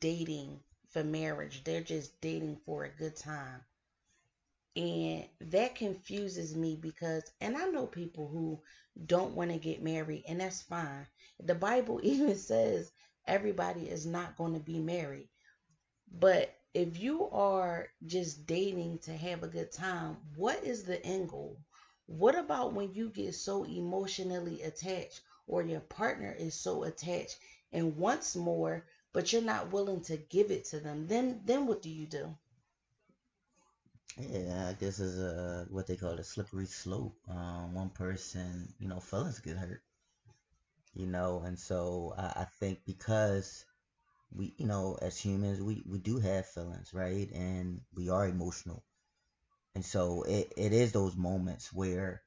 dating 0.00 0.60
for 0.90 1.04
marriage. 1.04 1.64
They're 1.64 1.82
just 1.82 2.20
dating 2.20 2.58
for 2.66 2.84
a 2.84 2.90
good 2.90 3.16
time. 3.16 3.62
And 4.76 5.28
that 5.40 5.74
confuses 5.74 6.54
me 6.54 6.76
because 6.76 7.24
and 7.40 7.56
i 7.56 7.64
know 7.66 7.86
people 7.86 8.28
who 8.28 8.60
don't 9.06 9.34
want 9.34 9.50
to 9.50 9.58
get 9.58 9.82
married 9.82 10.22
and 10.28 10.40
that's 10.40 10.62
fine. 10.62 11.06
The 11.40 11.54
bible 11.56 12.00
even 12.04 12.36
says 12.36 12.92
everybody 13.26 13.88
is 13.88 14.06
not 14.06 14.36
going 14.36 14.54
to 14.54 14.60
be 14.60 14.78
married. 14.78 15.28
But 16.12 16.54
if 16.74 16.98
you 16.98 17.28
are 17.30 17.88
just 18.06 18.46
dating 18.46 19.00
to 19.00 19.16
have 19.16 19.42
a 19.42 19.48
good 19.48 19.72
time 19.72 20.18
what 20.36 20.64
is 20.64 20.84
the 20.84 21.04
end 21.06 21.30
goal 21.30 21.58
what 22.06 22.34
about 22.36 22.72
when 22.72 22.92
you 22.94 23.10
get 23.10 23.34
so 23.34 23.64
emotionally 23.64 24.62
attached 24.62 25.20
or 25.46 25.62
your 25.62 25.80
partner 25.80 26.32
is 26.32 26.54
so 26.54 26.84
attached 26.84 27.38
and 27.72 27.96
wants 27.96 28.34
more 28.36 28.84
but 29.12 29.32
you're 29.32 29.42
not 29.42 29.72
willing 29.72 30.00
to 30.02 30.16
give 30.16 30.50
it 30.50 30.64
to 30.66 30.80
them? 30.80 31.06
Then 31.08 31.42
then 31.44 31.66
what 31.66 31.82
do 31.82 31.90
you 31.90 32.06
do? 32.06 32.36
Yeah, 34.18 34.68
I 34.68 34.72
guess 34.74 34.98
it's 35.00 35.16
a 35.18 35.66
what 35.70 35.86
they 35.86 35.96
call 35.96 36.12
a 36.18 36.24
slippery 36.24 36.66
slope. 36.66 37.16
Um, 37.28 37.74
one 37.74 37.90
person, 37.90 38.72
you 38.78 38.88
know, 38.88 39.00
feelings 39.00 39.40
get 39.40 39.56
hurt, 39.56 39.82
you 40.94 41.06
know, 41.06 41.40
and 41.42 41.58
so 41.58 42.14
I, 42.16 42.42
I 42.42 42.44
think 42.58 42.80
because 42.86 43.64
we, 44.32 44.54
you 44.58 44.66
know, 44.66 44.98
as 45.02 45.18
humans, 45.18 45.60
we 45.62 45.82
we 45.86 45.98
do 45.98 46.18
have 46.18 46.46
feelings, 46.46 46.92
right, 46.94 47.30
and 47.32 47.80
we 47.94 48.08
are 48.10 48.26
emotional, 48.26 48.82
and 49.76 49.84
so 49.84 50.24
it, 50.24 50.54
it 50.56 50.72
is 50.72 50.92
those 50.92 51.16
moments 51.16 51.70
where, 51.70 52.22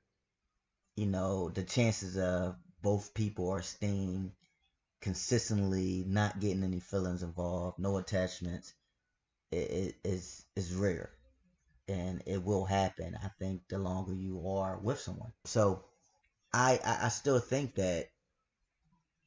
you 0.96 1.08
know, 1.08 1.50
the 1.50 1.64
chances 1.64 2.16
of 2.16 2.56
both 2.84 3.16
people 3.16 3.50
are 3.50 3.64
staying 3.64 4.34
consistently 5.02 6.06
not 6.08 6.40
getting 6.40 6.64
any 6.64 6.80
feelings 6.80 7.24
involved, 7.24 7.80
no 7.80 7.98
attachments, 7.98 8.76
it, 9.52 9.96
is 10.04 10.46
is 10.56 10.76
rare 10.76 11.10
and 11.88 12.22
it 12.28 12.44
will 12.44 12.66
happen. 12.66 13.18
I 13.24 13.30
think 13.40 13.64
the 13.70 13.80
longer 13.80 14.14
you 14.14 14.48
are 14.48 14.78
with 14.78 15.00
someone. 15.00 15.34
So 15.46 15.86
I, 16.54 16.80
I 16.86 17.08
I 17.08 17.10
still 17.10 17.40
think 17.40 17.76
that 17.76 18.10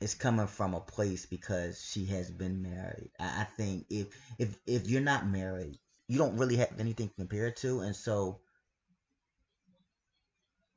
it's 0.00 0.14
coming 0.14 0.46
from 0.46 0.74
a 0.74 0.80
place 0.80 1.26
because 1.26 1.84
she 1.84 2.06
has 2.06 2.30
been 2.30 2.62
married. 2.62 3.10
I, 3.18 3.42
I 3.42 3.44
think 3.56 3.86
if 3.90 4.08
if 4.38 4.56
if 4.66 4.88
you're 4.88 5.00
not 5.00 5.26
married, 5.26 5.80
you 6.12 6.18
don't 6.18 6.36
really 6.36 6.56
have 6.56 6.78
anything 6.78 7.08
to 7.08 7.14
compare 7.14 7.46
it 7.46 7.56
to, 7.58 7.80
and 7.80 7.96
so 7.96 8.40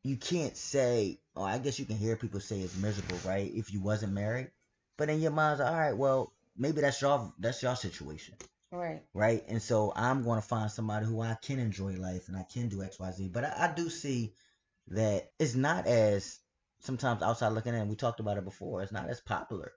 you 0.04 0.18
can't 0.18 0.56
say. 0.56 1.20
Oh, 1.36 1.44
I 1.44 1.58
guess 1.58 1.80
you 1.80 1.86
can 1.86 1.98
hear 1.98 2.16
people 2.16 2.40
say 2.40 2.60
it's 2.62 2.78
miserable, 2.78 3.18
right? 3.26 3.52
If 3.54 3.74
you 3.74 3.82
wasn't 3.82 4.14
married, 4.14 4.52
but 4.98 5.10
in 5.10 5.20
your 5.20 5.32
mind's 5.32 5.60
all 5.60 5.74
right, 5.74 5.98
well, 5.98 6.32
maybe 6.56 6.82
that's 6.82 7.02
your 7.02 7.34
that's 7.40 7.62
your 7.62 7.76
situation 7.76 8.36
right 8.72 9.02
right? 9.14 9.44
And 9.48 9.62
so 9.62 9.94
I'm 9.96 10.24
going 10.24 10.42
to 10.42 10.48
find 10.48 10.70
somebody 10.70 11.06
who 11.06 11.22
I 11.22 11.38
can 11.42 11.60
enjoy 11.60 11.94
life 11.94 12.28
and 12.28 12.38
I 12.38 12.46
can 12.52 12.68
do 12.70 12.84
X, 12.84 13.00
Y, 13.00 13.12
Z. 13.12 13.30
But 13.34 13.46
I, 13.46 13.70
I 13.70 13.74
do 13.74 13.90
see 13.90 14.34
that 14.90 15.32
it's 15.40 15.56
not 15.56 15.88
as 15.88 16.40
sometimes 16.82 17.24
outside 17.24 17.54
looking 17.54 17.74
in. 17.74 17.88
We 17.88 17.96
talked 17.96 18.20
about 18.20 18.38
it 18.38 18.44
before. 18.44 18.84
It's 18.84 18.92
not 18.92 19.10
as 19.10 19.22
popular, 19.22 19.72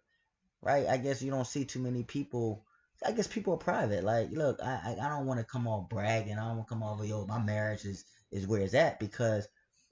right? 0.60 0.86
I 0.86 0.96
guess 0.98 1.22
you 1.22 1.30
don't 1.30 1.46
see 1.46 1.64
too 1.64 1.80
many 1.80 2.02
people. 2.02 2.64
I 3.04 3.12
guess 3.12 3.26
people 3.26 3.54
are 3.54 3.58
private. 3.58 4.04
Like, 4.04 4.30
look, 4.30 4.60
I 4.62 4.96
I, 4.98 5.06
I 5.06 5.08
don't 5.08 5.26
want 5.26 5.40
to 5.40 5.44
come 5.44 5.68
off 5.68 5.88
bragging. 5.88 6.32
I 6.38 6.46
don't 6.46 6.56
want 6.56 6.68
to 6.68 6.74
come 6.74 6.82
off 6.82 7.04
yo, 7.04 7.26
my 7.26 7.38
marriage 7.38 7.84
is 7.84 8.04
is 8.30 8.46
where 8.46 8.60
it's 8.60 8.74
at 8.74 9.00
because 9.00 9.48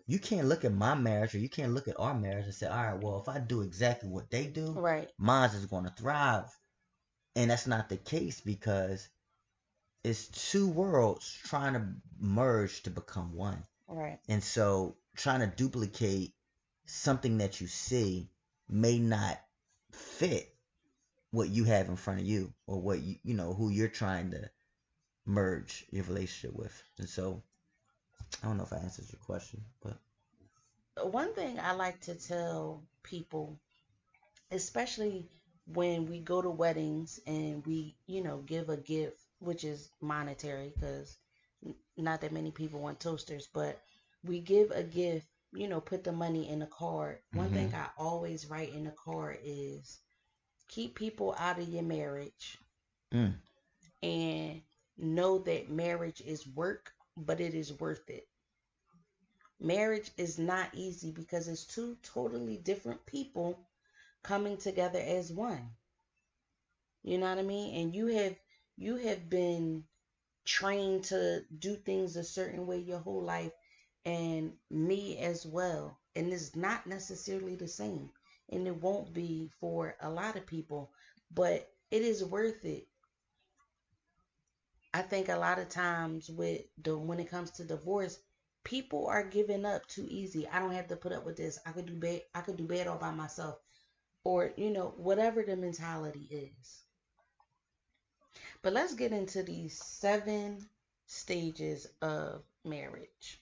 you 0.06 0.18
can't 0.18 0.46
look 0.48 0.64
at 0.64 0.72
my 0.72 0.94
marriage 0.94 1.34
or 1.34 1.38
you 1.38 1.48
can't 1.48 1.72
look 1.72 1.88
at 1.88 1.98
our 1.98 2.14
marriage 2.14 2.44
and 2.44 2.54
say, 2.54 2.66
all 2.66 2.76
right, 2.76 3.02
well, 3.02 3.20
if 3.20 3.28
I 3.28 3.38
do 3.38 3.62
exactly 3.62 4.08
what 4.08 4.30
they 4.30 4.46
do, 4.46 4.72
right 4.72 5.08
mine 5.18 5.50
is 5.50 5.66
going 5.66 5.84
to 5.84 5.90
thrive. 5.90 6.44
And 7.34 7.50
that's 7.50 7.66
not 7.66 7.88
the 7.88 7.96
case 7.96 8.40
because 8.40 9.08
it's 10.04 10.28
two 10.28 10.68
worlds 10.68 11.30
trying 11.44 11.74
to 11.74 11.86
merge 12.20 12.82
to 12.84 12.90
become 12.90 13.34
one. 13.34 13.62
right 13.88 14.18
And 14.28 14.42
so 14.42 14.96
trying 15.16 15.40
to 15.40 15.46
duplicate 15.48 16.32
something 16.86 17.38
that 17.38 17.60
you 17.60 17.66
see 17.66 18.30
may 18.68 18.98
not 18.98 19.38
fit 19.92 20.55
what 21.30 21.48
you 21.48 21.64
have 21.64 21.88
in 21.88 21.96
front 21.96 22.20
of 22.20 22.26
you 22.26 22.52
or 22.66 22.80
what 22.80 23.00
you 23.00 23.16
you 23.22 23.34
know 23.34 23.54
who 23.54 23.68
you're 23.68 23.88
trying 23.88 24.30
to 24.30 24.50
merge 25.26 25.84
your 25.90 26.04
relationship 26.04 26.56
with. 26.56 26.82
And 26.98 27.08
so 27.08 27.42
I 28.42 28.46
don't 28.46 28.56
know 28.56 28.64
if 28.64 28.72
I 28.72 28.76
answered 28.76 29.06
your 29.10 29.20
question, 29.20 29.62
but 29.82 29.96
one 31.10 31.34
thing 31.34 31.58
I 31.60 31.72
like 31.72 32.00
to 32.02 32.14
tell 32.14 32.82
people, 33.02 33.58
especially 34.50 35.28
when 35.66 36.08
we 36.08 36.20
go 36.20 36.40
to 36.40 36.50
weddings 36.50 37.20
and 37.26 37.64
we, 37.66 37.96
you 38.06 38.22
know, 38.22 38.38
give 38.38 38.68
a 38.68 38.76
gift, 38.76 39.20
which 39.40 39.64
is 39.64 39.90
monetary, 40.00 40.72
because 40.74 41.16
not 41.96 42.20
that 42.20 42.32
many 42.32 42.50
people 42.50 42.80
want 42.80 43.00
toasters, 43.00 43.48
but 43.52 43.80
we 44.24 44.40
give 44.40 44.70
a 44.70 44.82
gift, 44.82 45.26
you 45.52 45.68
know, 45.68 45.80
put 45.80 46.04
the 46.04 46.12
money 46.12 46.48
in 46.48 46.62
a 46.62 46.66
card. 46.66 47.18
One 47.32 47.46
mm-hmm. 47.46 47.56
thing 47.56 47.74
I 47.74 47.88
always 47.98 48.48
write 48.48 48.72
in 48.72 48.84
the 48.84 48.92
card 48.92 49.38
is 49.44 49.98
keep 50.68 50.94
people 50.94 51.34
out 51.38 51.58
of 51.58 51.68
your 51.68 51.82
marriage 51.82 52.58
Mm. 53.12 53.34
and 54.02 54.62
know 54.96 55.38
that 55.38 55.70
marriage 55.70 56.20
is 56.22 56.46
work, 56.46 56.92
but 57.16 57.40
it 57.40 57.54
is 57.54 57.72
worth 57.78 58.08
it 58.10 58.28
marriage 59.60 60.10
is 60.16 60.38
not 60.38 60.74
easy 60.74 61.10
because 61.10 61.48
it's 61.48 61.64
two 61.64 61.96
totally 62.02 62.56
different 62.56 63.04
people 63.06 63.58
coming 64.22 64.56
together 64.56 64.98
as 65.00 65.32
one. 65.32 65.76
You 67.02 67.18
know 67.18 67.28
what 67.28 67.38
I 67.38 67.42
mean? 67.42 67.74
And 67.80 67.94
you 67.94 68.06
have 68.08 68.36
you 68.76 68.96
have 68.96 69.28
been 69.30 69.84
trained 70.44 71.04
to 71.04 71.44
do 71.58 71.76
things 71.76 72.16
a 72.16 72.24
certain 72.24 72.66
way 72.66 72.78
your 72.78 72.98
whole 72.98 73.22
life 73.22 73.52
and 74.04 74.56
me 74.70 75.18
as 75.18 75.46
well. 75.46 75.98
And 76.16 76.32
it's 76.32 76.54
not 76.56 76.86
necessarily 76.86 77.56
the 77.56 77.68
same. 77.68 78.10
And 78.50 78.66
it 78.66 78.80
won't 78.80 79.12
be 79.12 79.50
for 79.60 79.96
a 80.00 80.10
lot 80.10 80.36
of 80.36 80.46
people, 80.46 80.92
but 81.32 81.68
it 81.90 82.02
is 82.02 82.24
worth 82.24 82.64
it. 82.64 82.86
I 84.94 85.02
think 85.02 85.28
a 85.28 85.36
lot 85.36 85.58
of 85.58 85.68
times 85.68 86.30
with 86.30 86.62
the 86.82 86.96
when 86.96 87.20
it 87.20 87.30
comes 87.30 87.50
to 87.52 87.64
divorce, 87.64 88.18
people 88.64 89.06
are 89.08 89.22
giving 89.24 89.64
up 89.64 89.86
too 89.86 90.06
easy. 90.08 90.48
I 90.48 90.58
don't 90.58 90.72
have 90.72 90.88
to 90.88 90.96
put 90.96 91.12
up 91.12 91.24
with 91.24 91.36
this. 91.36 91.58
I 91.66 91.72
could 91.72 91.86
do 91.86 91.94
bad 91.96 92.22
I 92.34 92.40
could 92.40 92.56
do 92.56 92.66
bad 92.66 92.86
all 92.86 92.98
by 92.98 93.10
myself. 93.10 93.58
Or, 94.24 94.52
you 94.56 94.70
know, 94.70 94.94
whatever 94.96 95.42
the 95.42 95.56
mentality 95.56 96.26
is. 96.30 96.82
But 98.62 98.72
let's 98.72 98.94
get 98.94 99.12
into 99.12 99.42
these 99.42 99.78
seven 99.78 100.68
stages 101.06 101.86
of 102.02 102.42
marriage. 102.64 103.40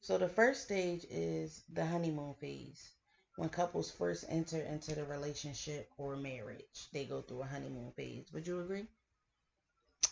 So 0.00 0.18
the 0.18 0.28
first 0.28 0.62
stage 0.62 1.04
is 1.10 1.64
the 1.72 1.84
honeymoon 1.84 2.34
phase. 2.34 2.97
When 3.38 3.48
couples 3.48 3.90
first 3.90 4.26
enter 4.28 4.60
into 4.60 4.94
the 4.94 5.06
relationship 5.06 5.90
or 5.96 6.16
marriage, 6.16 6.90
they 6.92 7.06
go 7.06 7.22
through 7.22 7.42
a 7.42 7.46
honeymoon 7.46 7.92
phase. 7.92 8.30
Would 8.34 8.46
you 8.46 8.60
agree? 8.60 8.88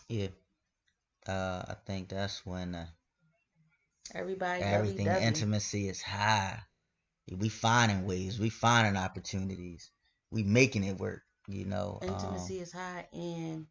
Yeah. 0.08 0.28
Uh, 1.26 1.64
I 1.68 1.74
think 1.86 2.08
that's 2.08 2.44
when 2.46 2.74
uh, 2.74 2.86
everybody 4.14 4.62
everything 4.62 5.06
intimacy 5.08 5.88
is 5.88 6.02
high. 6.02 6.60
We 7.30 7.48
finding 7.48 8.04
ways, 8.06 8.38
we 8.38 8.50
finding 8.50 8.96
opportunities, 8.96 9.90
we 10.30 10.42
making 10.44 10.84
it 10.84 10.98
work. 10.98 11.22
You 11.48 11.66
know, 11.66 12.00
intimacy 12.02 12.58
um, 12.58 12.62
is 12.62 12.72
high 12.72 13.06
and 13.12 13.66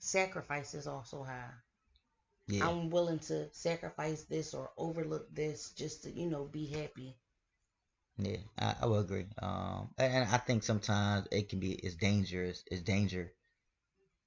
sacrifice 0.00 0.74
is 0.74 0.86
also 0.86 1.24
high. 1.24 1.52
Yeah. 2.48 2.68
I'm 2.68 2.90
willing 2.90 3.20
to 3.20 3.48
sacrifice 3.52 4.22
this 4.24 4.54
or 4.54 4.70
overlook 4.76 5.34
this 5.34 5.70
just 5.72 6.04
to, 6.04 6.10
you 6.10 6.28
know, 6.28 6.44
be 6.44 6.66
happy. 6.66 7.16
Yeah, 8.24 8.36
I, 8.58 8.74
I 8.82 8.86
will 8.86 9.00
agree. 9.00 9.26
Um, 9.40 9.90
and 9.98 10.28
I 10.28 10.38
think 10.38 10.62
sometimes 10.62 11.26
it 11.30 11.48
can 11.48 11.60
be 11.60 11.72
it's 11.72 11.94
dangerous. 11.94 12.62
It's 12.70 12.82
danger 12.82 13.32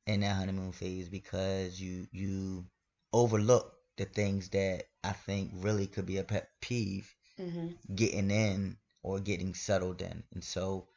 in 0.05 0.21
that 0.21 0.35
honeymoon 0.35 0.71
phase 0.71 1.09
because 1.09 1.79
you 1.79 2.07
you 2.11 2.65
overlook 3.11 3.73
the 3.97 4.05
things 4.05 4.49
that 4.49 4.83
I 5.03 5.11
think 5.11 5.51
really 5.55 5.87
could 5.87 6.05
be 6.05 6.17
a 6.17 6.23
pet 6.23 6.49
peeve 6.61 7.13
mm-hmm. 7.39 7.69
getting 7.93 8.31
in 8.31 8.77
or 9.01 9.19
getting 9.19 9.53
settled 9.53 10.01
in, 10.01 10.23
and 10.33 10.43
so 10.43 10.87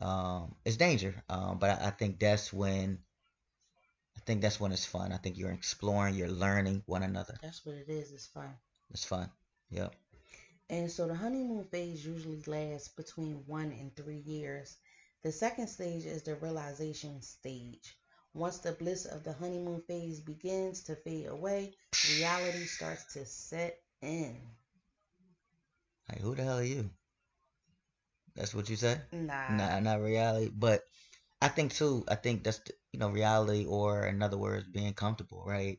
um, 0.00 0.54
it's 0.64 0.76
danger. 0.76 1.22
Um, 1.28 1.58
but 1.58 1.70
I, 1.70 1.88
I 1.88 1.90
think 1.90 2.18
that's 2.18 2.52
when 2.52 2.98
I 4.16 4.20
think 4.20 4.42
that's 4.42 4.60
when 4.60 4.72
it's 4.72 4.84
fun. 4.84 5.12
I 5.12 5.16
think 5.16 5.38
you're 5.38 5.52
exploring, 5.52 6.14
you're 6.14 6.28
learning 6.28 6.82
one 6.86 7.02
another. 7.02 7.38
That's 7.42 7.64
what 7.64 7.76
it 7.76 7.88
is. 7.88 8.12
It's 8.12 8.26
fun. 8.26 8.50
It's 8.90 9.04
fun. 9.04 9.30
Yep. 9.70 9.94
And 10.70 10.90
so 10.90 11.06
the 11.06 11.14
honeymoon 11.14 11.64
phase 11.64 12.06
usually 12.06 12.42
lasts 12.46 12.88
between 12.88 13.44
one 13.46 13.72
and 13.72 13.94
three 13.94 14.20
years. 14.20 14.78
The 15.22 15.32
second 15.32 15.66
stage 15.68 16.06
is 16.06 16.22
the 16.22 16.36
realization 16.36 17.20
stage. 17.20 17.98
Once 18.32 18.58
the 18.58 18.72
bliss 18.72 19.04
of 19.04 19.24
the 19.24 19.34
honeymoon 19.34 19.82
phase 19.82 20.20
begins 20.20 20.84
to 20.84 20.96
fade 20.96 21.26
away, 21.26 21.74
reality 22.16 22.64
starts 22.66 23.12
to 23.14 23.26
set 23.26 23.82
in. 24.00 24.40
Like, 26.08 26.20
who 26.20 26.34
the 26.34 26.44
hell 26.44 26.58
are 26.60 26.64
you? 26.64 26.90
That's 28.36 28.54
what 28.54 28.70
you 28.70 28.76
said? 28.76 29.02
Nah. 29.12 29.56
Nah, 29.56 29.80
not 29.80 30.00
reality. 30.00 30.50
But 30.54 30.84
I 31.42 31.48
think 31.48 31.74
too. 31.74 32.04
I 32.08 32.14
think 32.14 32.44
that's 32.44 32.60
you 32.92 33.00
know 33.00 33.10
reality, 33.10 33.66
or 33.66 34.06
in 34.06 34.22
other 34.22 34.38
words, 34.38 34.66
being 34.68 34.94
comfortable, 34.94 35.42
right? 35.46 35.78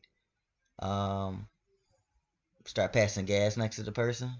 Um, 0.80 1.48
start 2.66 2.92
passing 2.92 3.24
gas 3.26 3.56
next 3.56 3.76
to 3.76 3.82
the 3.82 3.92
person. 3.92 4.30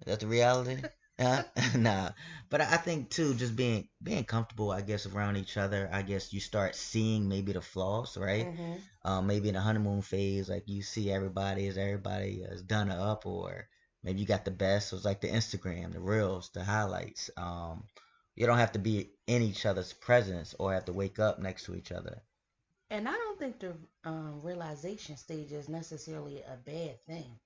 Is 0.00 0.06
that 0.06 0.20
the 0.20 0.26
reality? 0.26 0.76
uh, 1.18 1.42
nah, 1.76 2.10
but 2.48 2.60
I 2.60 2.76
think 2.76 3.10
too, 3.10 3.34
just 3.34 3.56
being 3.56 3.88
being 4.02 4.24
comfortable, 4.24 4.70
I 4.70 4.80
guess, 4.80 5.06
around 5.06 5.36
each 5.36 5.56
other. 5.56 5.88
I 5.92 6.02
guess 6.02 6.32
you 6.32 6.40
start 6.40 6.74
seeing 6.74 7.28
maybe 7.28 7.52
the 7.52 7.60
flaws, 7.60 8.16
right? 8.16 8.46
Mm-hmm. 8.46 8.74
Um, 9.04 9.26
maybe 9.26 9.48
in 9.48 9.54
the 9.54 9.60
honeymoon 9.60 10.02
phase, 10.02 10.48
like 10.48 10.64
you 10.66 10.82
see 10.82 11.10
everybody 11.10 11.66
is 11.66 11.78
everybody 11.78 12.42
is 12.42 12.62
done 12.62 12.90
up, 12.90 13.26
or 13.26 13.68
maybe 14.02 14.20
you 14.20 14.26
got 14.26 14.44
the 14.44 14.50
best. 14.50 14.88
So 14.88 14.96
it's 14.96 15.04
like 15.04 15.20
the 15.20 15.28
Instagram, 15.28 15.92
the 15.92 16.00
reels, 16.00 16.50
the 16.54 16.64
highlights. 16.64 17.30
Um, 17.36 17.84
you 18.34 18.46
don't 18.46 18.58
have 18.58 18.72
to 18.72 18.78
be 18.78 19.10
in 19.26 19.42
each 19.42 19.66
other's 19.66 19.92
presence 19.92 20.54
or 20.58 20.72
have 20.72 20.86
to 20.86 20.92
wake 20.92 21.18
up 21.18 21.38
next 21.38 21.64
to 21.64 21.74
each 21.74 21.92
other. 21.92 22.22
And 22.88 23.08
I 23.08 23.12
don't 23.12 23.38
think 23.38 23.60
the 23.60 23.74
um, 24.04 24.40
realization 24.42 25.16
stage 25.16 25.52
is 25.52 25.68
necessarily 25.68 26.42
a 26.42 26.56
bad 26.56 27.00
thing. 27.02 27.38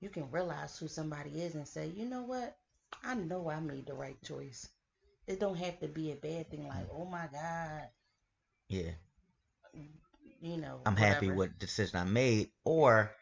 You 0.00 0.08
can 0.08 0.30
realize 0.30 0.78
who 0.78 0.88
somebody 0.88 1.30
is 1.42 1.54
and 1.54 1.68
say, 1.68 1.88
you 1.88 2.06
know 2.06 2.22
what? 2.22 2.56
I 3.04 3.14
know 3.14 3.50
I 3.50 3.60
made 3.60 3.86
the 3.86 3.94
right 3.94 4.20
choice. 4.22 4.68
It 5.26 5.38
don't 5.38 5.56
have 5.56 5.78
to 5.80 5.88
be 5.88 6.12
a 6.12 6.16
bad 6.16 6.50
thing 6.50 6.66
like, 6.66 6.88
oh 6.92 7.04
my 7.04 7.28
God. 7.32 7.88
Yeah. 8.68 8.92
You 10.40 10.56
know. 10.56 10.80
I'm 10.86 10.94
whatever. 10.94 11.12
happy 11.12 11.30
with 11.30 11.52
the 11.52 11.66
decision 11.66 12.00
I 12.00 12.04
made. 12.04 12.50
Or 12.64 13.12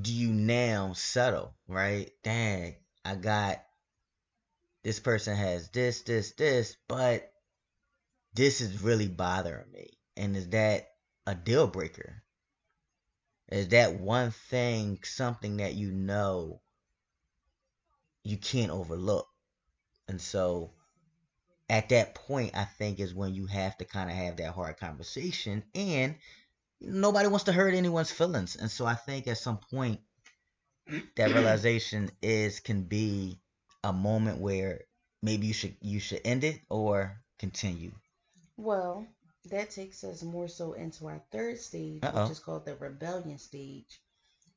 do 0.00 0.12
you 0.12 0.30
now 0.32 0.94
settle, 0.94 1.54
right? 1.68 2.10
Dang, 2.24 2.76
I 3.04 3.14
got 3.14 3.58
this 4.82 5.00
person 5.00 5.36
has 5.36 5.68
this, 5.70 6.02
this, 6.02 6.32
this, 6.32 6.76
but 6.88 7.30
this 8.34 8.60
is 8.60 8.82
really 8.82 9.08
bothering 9.08 9.70
me. 9.72 9.90
And 10.16 10.36
is 10.36 10.48
that 10.50 10.88
a 11.26 11.34
deal 11.34 11.66
breaker? 11.66 12.22
Is 13.48 13.68
that 13.68 13.98
one 14.00 14.30
thing 14.30 15.00
something 15.02 15.56
that 15.58 15.74
you 15.74 15.90
know 15.90 16.60
you 18.24 18.36
can't 18.36 18.70
overlook? 18.70 19.26
And 20.08 20.20
so 20.20 20.72
at 21.68 21.88
that 21.90 22.14
point, 22.14 22.56
I 22.56 22.64
think 22.64 23.00
is 23.00 23.14
when 23.14 23.34
you 23.34 23.46
have 23.46 23.76
to 23.78 23.84
kind 23.84 24.10
of 24.10 24.16
have 24.16 24.36
that 24.36 24.54
hard 24.54 24.76
conversation. 24.78 25.64
And 25.74 26.16
nobody 26.80 27.28
wants 27.28 27.44
to 27.44 27.52
hurt 27.52 27.74
anyone's 27.74 28.12
feelings. 28.12 28.56
And 28.56 28.70
so 28.70 28.86
I 28.86 28.94
think 28.94 29.28
at 29.28 29.38
some 29.38 29.58
point, 29.70 30.00
that 31.16 31.32
realization 31.32 32.10
is 32.22 32.60
can 32.60 32.82
be 32.84 33.40
a 33.82 33.92
moment 33.92 34.38
where 34.40 34.80
maybe 35.22 35.46
you 35.48 35.52
should 35.52 35.76
you 35.80 35.98
should 36.00 36.20
end 36.24 36.44
it 36.44 36.60
or 36.70 37.20
continue? 37.38 37.92
Well, 38.58 39.06
that 39.50 39.70
takes 39.70 40.04
us 40.04 40.22
more 40.22 40.48
so 40.48 40.72
into 40.74 41.06
our 41.06 41.22
third 41.30 41.58
stage, 41.60 42.02
Uh-oh. 42.02 42.22
which 42.22 42.32
is 42.32 42.38
called 42.40 42.64
the 42.64 42.76
rebellion 42.76 43.38
stage. 43.38 44.00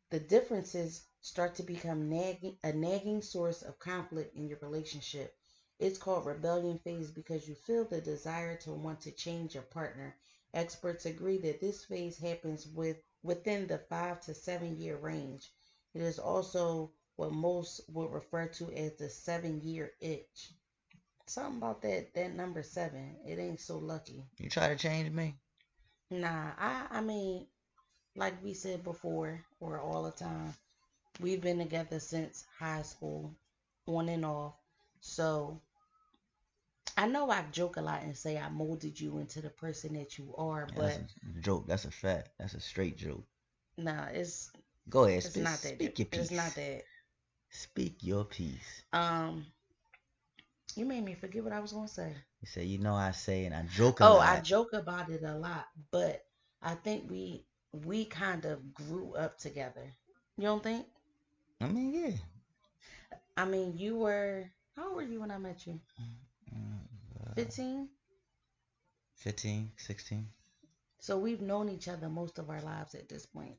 The 0.09 0.19
differences 0.19 1.03
start 1.21 1.55
to 1.55 1.63
become 1.63 2.09
nagging 2.09 2.57
a 2.63 2.73
nagging 2.73 3.21
source 3.21 3.61
of 3.63 3.79
conflict 3.79 4.35
in 4.35 4.47
your 4.47 4.59
relationship. 4.61 5.35
It's 5.79 5.97
called 5.97 6.25
rebellion 6.25 6.79
phase 6.79 7.11
because 7.11 7.47
you 7.47 7.55
feel 7.55 7.85
the 7.85 8.01
desire 8.01 8.57
to 8.57 8.71
want 8.73 9.01
to 9.01 9.11
change 9.11 9.53
your 9.55 9.63
partner. 9.63 10.15
Experts 10.53 11.05
agree 11.05 11.37
that 11.39 11.61
this 11.61 11.85
phase 11.85 12.17
happens 12.17 12.67
with 12.67 12.97
within 13.23 13.67
the 13.67 13.77
5 13.77 14.21
to 14.21 14.33
7 14.33 14.77
year 14.77 14.97
range. 14.97 15.51
It 15.93 16.01
is 16.01 16.19
also 16.19 16.91
what 17.15 17.31
most 17.33 17.81
would 17.89 18.11
refer 18.11 18.47
to 18.47 18.71
as 18.71 18.95
the 18.95 19.09
seven 19.09 19.59
year 19.61 19.91
itch. 19.99 20.53
Something 21.29 21.57
about 21.57 21.83
that 21.83 22.11
that 22.15 22.35
number 22.35 22.63
seven. 22.63 23.15
It 23.23 23.37
ain't 23.37 23.59
so 23.59 23.77
lucky. 23.77 24.23
You 24.39 24.49
try 24.49 24.69
to 24.69 24.75
change 24.75 25.11
me? 25.11 25.35
Nah, 26.09 26.53
I 26.57 26.87
I 26.89 27.01
mean, 27.01 27.45
like 28.15 28.43
we 28.43 28.55
said 28.55 28.83
before, 28.83 29.45
or 29.59 29.79
all 29.79 30.03
the 30.03 30.11
time, 30.11 30.55
we've 31.19 31.39
been 31.39 31.59
together 31.59 31.99
since 31.99 32.45
high 32.57 32.81
school, 32.81 33.35
on 33.85 34.09
and 34.09 34.25
off. 34.25 34.55
So 35.01 35.61
I 36.97 37.05
know 37.05 37.29
I 37.29 37.43
joke 37.51 37.77
a 37.77 37.81
lot 37.81 38.01
and 38.01 38.17
say 38.17 38.39
I 38.39 38.49
molded 38.49 38.99
you 38.99 39.19
into 39.19 39.39
the 39.39 39.51
person 39.51 39.93
that 39.93 40.17
you 40.17 40.33
are, 40.35 40.65
but 40.75 40.85
that's 40.85 40.97
a 40.97 41.41
joke. 41.41 41.67
That's 41.67 41.85
a 41.85 41.91
fact. 41.91 42.29
That's 42.39 42.55
a 42.55 42.59
straight 42.59 42.97
joke. 42.97 43.23
Nah, 43.77 44.05
it's 44.05 44.51
go 44.89 45.03
ahead. 45.03 45.19
It's 45.19 45.29
speak, 45.29 45.43
not 45.43 45.61
that. 45.61 45.75
Speak 45.75 45.99
your 45.99 46.05
piece. 46.07 46.19
It's 46.21 46.31
not 46.31 46.55
that. 46.55 46.81
Speak 47.51 47.97
your 48.01 48.25
piece. 48.25 48.83
Um, 48.93 49.45
you 50.75 50.85
made 50.85 51.03
me 51.03 51.13
forget 51.13 51.43
what 51.43 51.53
I 51.53 51.59
was 51.59 51.73
gonna 51.73 51.87
say. 51.87 52.13
You 52.41 52.47
say, 52.47 52.63
you 52.65 52.77
know, 52.79 52.95
I 52.95 53.11
say, 53.11 53.45
and 53.45 53.55
I 53.55 53.63
joke. 53.63 54.01
oh, 54.01 54.15
lot. 54.15 54.17
Oh, 54.17 54.19
I 54.19 54.39
joke 54.41 54.73
about 54.73 55.09
it 55.09 55.23
a 55.23 55.35
lot, 55.35 55.65
but 55.91 56.23
I 56.61 56.75
think 56.75 57.09
we 57.09 57.45
we 57.85 58.05
kind 58.05 58.45
of 58.45 58.73
grew 58.73 59.13
up 59.15 59.37
together. 59.37 59.93
You 60.37 60.43
don't 60.43 60.63
think? 60.63 60.85
I 61.61 61.67
mean, 61.67 61.93
yeah. 61.93 62.15
I 63.37 63.45
mean, 63.45 63.77
you 63.77 63.97
were 63.97 64.49
how 64.75 64.87
old 64.87 64.95
were 64.95 65.03
you 65.03 65.19
when 65.19 65.31
I 65.31 65.37
met 65.37 65.67
you? 65.67 65.79
Uh, 66.51 67.33
15? 67.35 67.89
15, 69.17 69.71
16. 69.75 70.27
So 70.99 71.17
we've 71.17 71.41
known 71.41 71.69
each 71.69 71.87
other 71.87 72.09
most 72.09 72.39
of 72.39 72.49
our 72.49 72.61
lives 72.61 72.95
at 72.95 73.09
this 73.09 73.25
point. 73.25 73.55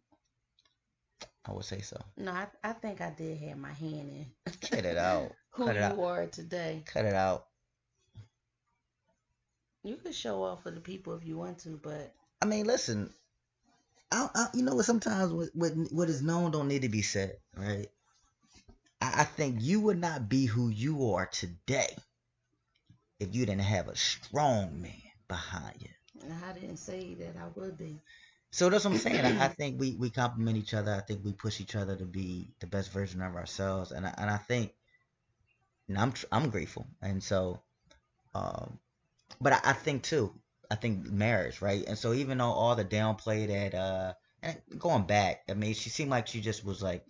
I 1.45 1.53
would 1.53 1.65
say 1.65 1.81
so. 1.81 1.99
No, 2.17 2.33
I, 2.33 2.47
I 2.63 2.73
think 2.73 3.01
I 3.01 3.11
did 3.11 3.39
have 3.39 3.59
my 3.59 3.73
hand 3.73 4.11
in. 4.11 4.53
Cut 4.63 4.85
it 4.85 4.97
out. 4.97 5.33
Who 5.53 5.67
Cut 5.67 5.77
you 5.77 5.83
out. 5.83 5.99
are 5.99 6.27
today. 6.27 6.83
Cut 6.87 7.05
it 7.05 7.15
out. 7.15 7.47
You 9.83 9.97
can 9.97 10.13
show 10.13 10.43
off 10.43 10.63
for 10.63 10.71
the 10.71 10.81
people 10.81 11.15
if 11.15 11.25
you 11.27 11.39
want 11.39 11.59
to, 11.61 11.81
but 11.83 12.13
I 12.43 12.47
mean, 12.47 12.67
listen. 12.67 13.11
I, 14.13 14.29
I 14.35 14.47
you 14.55 14.63
know 14.63 14.75
what? 14.75 14.85
Sometimes 14.85 15.33
what, 15.33 15.49
what 15.55 15.73
what 15.93 16.09
is 16.09 16.23
known 16.23 16.51
don't 16.51 16.69
need 16.69 16.83
to 16.83 16.89
be 16.89 17.03
said, 17.03 17.37
right? 17.57 17.89
I, 19.01 19.21
I 19.21 19.25
think 19.25 19.57
you 19.61 19.81
would 19.81 19.99
not 19.99 20.29
be 20.29 20.47
who 20.47 20.69
you 20.69 21.13
are 21.13 21.27
today 21.27 21.97
if 23.19 23.35
you 23.35 23.47
didn't 23.47 23.61
have 23.63 23.89
a 23.89 23.97
strong 23.97 24.81
man 24.83 24.93
behind 25.29 25.77
you. 25.81 25.89
I 26.45 26.53
didn't 26.53 26.77
say 26.79 27.15
that 27.15 27.37
I 27.37 27.49
would 27.55 27.79
be. 27.79 28.01
So 28.51 28.69
that's 28.69 28.85
what 28.85 28.93
I'm 28.93 28.99
saying. 28.99 29.25
I, 29.25 29.47
I, 29.47 29.49
think 29.59 29.81
we, 29.81 29.93
we 29.93 30.11
complement 30.11 30.57
each 30.57 30.75
other. 30.75 30.93
I 30.93 31.01
think 31.01 31.25
we 31.25 31.33
push 31.33 31.61
each 31.61 31.77
other 31.77 31.97
to 31.97 32.05
be 32.05 32.51
the 32.61 32.67
best 32.67 32.93
version 32.93 33.23
of 33.23 33.37
ourselves, 33.37 33.93
and 33.93 34.07
I, 34.07 34.15
and 34.19 34.29
I 34.29 34.39
think, 34.39 34.73
and 35.91 35.99
I'm 35.99 36.15
I'm 36.33 36.51
grateful, 36.51 36.87
and 37.03 37.23
so, 37.23 37.61
um, 38.35 38.79
but 39.41 39.53
I, 39.53 39.61
I 39.65 39.73
think 39.73 40.03
too, 40.03 40.33
I 40.71 40.77
think 40.77 41.05
marriage, 41.05 41.61
right? 41.61 41.85
And 41.87 41.99
so 41.99 42.13
even 42.13 42.39
though 42.39 42.47
all 42.47 42.77
the 42.77 42.85
downplay 42.85 43.49
that, 43.49 43.75
uh, 43.75 44.15
and 44.43 44.61
going 44.79 45.05
back, 45.05 45.43
I 45.49 45.55
mean, 45.55 45.75
she 45.75 45.91
seemed 45.91 46.11
like 46.11 46.29
she 46.29 46.41
just 46.41 46.65
was 46.65 46.83
like 46.83 47.05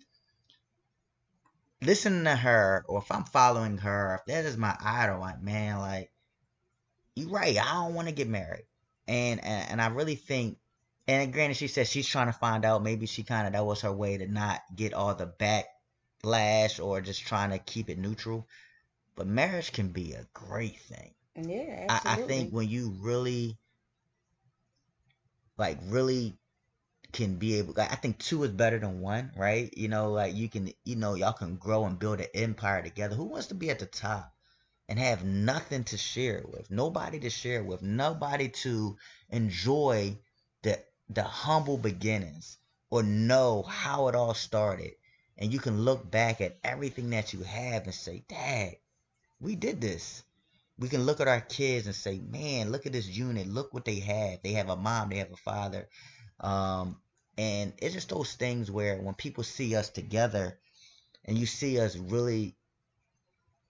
listening 1.81 2.25
to 2.25 2.35
her, 2.35 2.83
or 2.87 2.99
if 2.99 3.11
I'm 3.11 3.23
following 3.23 3.77
her, 3.77 4.15
if 4.19 4.25
that 4.25 4.45
is 4.45 4.57
my 4.57 4.75
idol, 4.83 5.19
like 5.19 5.41
man, 5.41 5.79
like 5.79 6.11
you're 7.15 7.29
right, 7.29 7.57
I 7.57 7.73
don't 7.73 7.93
want 7.93 8.07
to 8.07 8.13
get 8.13 8.27
married, 8.27 8.65
and, 9.07 9.43
and 9.43 9.71
and 9.71 9.81
I 9.81 9.87
really 9.87 10.15
think 10.15 10.57
and 11.07 11.33
granted, 11.33 11.57
she 11.57 11.67
said 11.67 11.87
she's 11.87 12.07
trying 12.07 12.27
to 12.27 12.33
find 12.33 12.63
out. 12.63 12.83
Maybe 12.83 13.05
she 13.05 13.23
kind 13.23 13.47
of 13.47 13.53
that 13.53 13.65
was 13.65 13.81
her 13.81 13.91
way 13.91 14.17
to 14.17 14.27
not 14.27 14.61
get 14.75 14.93
all 14.93 15.13
the 15.15 15.27
backlash 15.27 16.83
or 16.83 17.01
just 17.01 17.21
trying 17.21 17.49
to 17.49 17.59
keep 17.59 17.89
it 17.89 17.97
neutral. 17.97 18.47
But 19.15 19.27
marriage 19.27 19.71
can 19.71 19.89
be 19.89 20.13
a 20.13 20.27
great 20.33 20.79
thing. 20.79 21.13
Yeah, 21.35 21.85
I, 21.89 22.13
I 22.13 22.15
think 22.15 22.51
when 22.51 22.69
you 22.69 22.95
really, 22.99 23.57
like, 25.57 25.77
really 25.85 26.37
can 27.11 27.35
be 27.35 27.55
able 27.55 27.73
like, 27.75 27.91
I 27.91 27.95
think 27.95 28.19
two 28.19 28.43
is 28.43 28.51
better 28.51 28.79
than 28.79 29.01
one, 29.01 29.31
right? 29.35 29.71
You 29.75 29.87
know, 29.89 30.11
like 30.11 30.35
you 30.35 30.49
can 30.49 30.71
you 30.85 30.95
know, 30.95 31.15
y'all 31.15 31.33
can 31.33 31.55
grow 31.55 31.85
and 31.85 31.99
build 31.99 32.21
an 32.21 32.27
empire 32.33 32.81
together. 32.81 33.15
Who 33.15 33.25
wants 33.25 33.47
to 33.47 33.55
be 33.55 33.69
at 33.69 33.79
the 33.79 33.85
top 33.85 34.33
and 34.87 34.97
have 34.97 35.23
nothing 35.23 35.83
to 35.85 35.97
share 35.97 36.43
with? 36.47 36.71
Nobody 36.71 37.19
to 37.19 37.29
share 37.29 37.63
with, 37.63 37.81
nobody 37.81 38.49
to 38.49 38.97
enjoy 39.29 40.17
the 40.63 40.79
the 41.09 41.23
humble 41.23 41.77
beginnings 41.77 42.57
or 42.89 43.03
know 43.03 43.63
how 43.63 44.07
it 44.07 44.15
all 44.15 44.33
started. 44.33 44.93
And 45.37 45.51
you 45.51 45.59
can 45.59 45.81
look 45.81 46.09
back 46.09 46.39
at 46.39 46.59
everything 46.63 47.09
that 47.11 47.33
you 47.33 47.41
have 47.43 47.85
and 47.85 47.93
say, 47.93 48.23
Dad, 48.27 48.75
we 49.41 49.55
did 49.55 49.81
this. 49.81 50.23
We 50.77 50.87
can 50.87 51.03
look 51.03 51.19
at 51.19 51.27
our 51.27 51.41
kids 51.41 51.87
and 51.87 51.95
say, 51.95 52.19
man, 52.19 52.71
look 52.71 52.85
at 52.85 52.93
this 52.93 53.07
unit. 53.07 53.47
Look 53.47 53.73
what 53.73 53.85
they 53.85 53.99
have. 53.99 54.39
They 54.43 54.53
have 54.53 54.69
a 54.69 54.75
mom, 54.75 55.09
they 55.09 55.17
have 55.17 55.31
a 55.31 55.37
father. 55.37 55.89
Um, 56.39 56.97
and 57.37 57.73
it's 57.77 57.93
just 57.93 58.09
those 58.09 58.33
things 58.33 58.69
where 58.69 58.97
when 58.97 59.15
people 59.15 59.43
see 59.43 59.75
us 59.75 59.89
together 59.89 60.59
and 61.25 61.37
you 61.37 61.45
see 61.45 61.79
us 61.79 61.95
really 61.95 62.55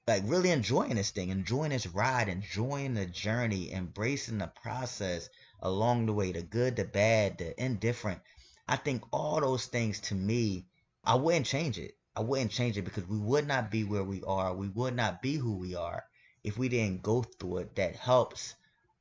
like 0.07 0.23
really 0.25 0.51
enjoying 0.51 0.95
this 0.95 1.11
thing, 1.11 1.29
enjoying 1.29 1.69
this 1.69 1.87
ride, 1.87 2.27
enjoying 2.27 2.95
the 2.95 3.05
journey, 3.05 3.71
embracing 3.71 4.39
the 4.39 4.51
process, 4.61 5.29
along 5.61 6.05
the 6.05 6.13
way 6.13 6.31
the 6.31 6.41
good, 6.41 6.75
the 6.75 6.83
bad, 6.85 7.37
the 7.37 7.63
indifferent. 7.63 8.19
I 8.67 8.77
think 8.77 9.03
all 9.13 9.39
those 9.39 9.67
things 9.67 9.99
to 10.01 10.15
me, 10.15 10.65
I 11.03 11.15
wouldn't 11.15 11.45
change 11.45 11.77
it. 11.77 11.95
I 12.15 12.21
wouldn't 12.21 12.51
change 12.51 12.77
it 12.77 12.83
because 12.83 13.07
we 13.07 13.17
would 13.17 13.47
not 13.47 13.71
be 13.71 13.83
where 13.83 14.03
we 14.03 14.21
are. 14.23 14.53
We 14.53 14.67
would 14.69 14.95
not 14.95 15.21
be 15.21 15.35
who 15.35 15.57
we 15.57 15.75
are 15.75 16.03
if 16.43 16.57
we 16.57 16.67
didn't 16.69 17.03
go 17.03 17.23
through 17.23 17.59
it. 17.59 17.75
That 17.75 17.95
helps 17.95 18.55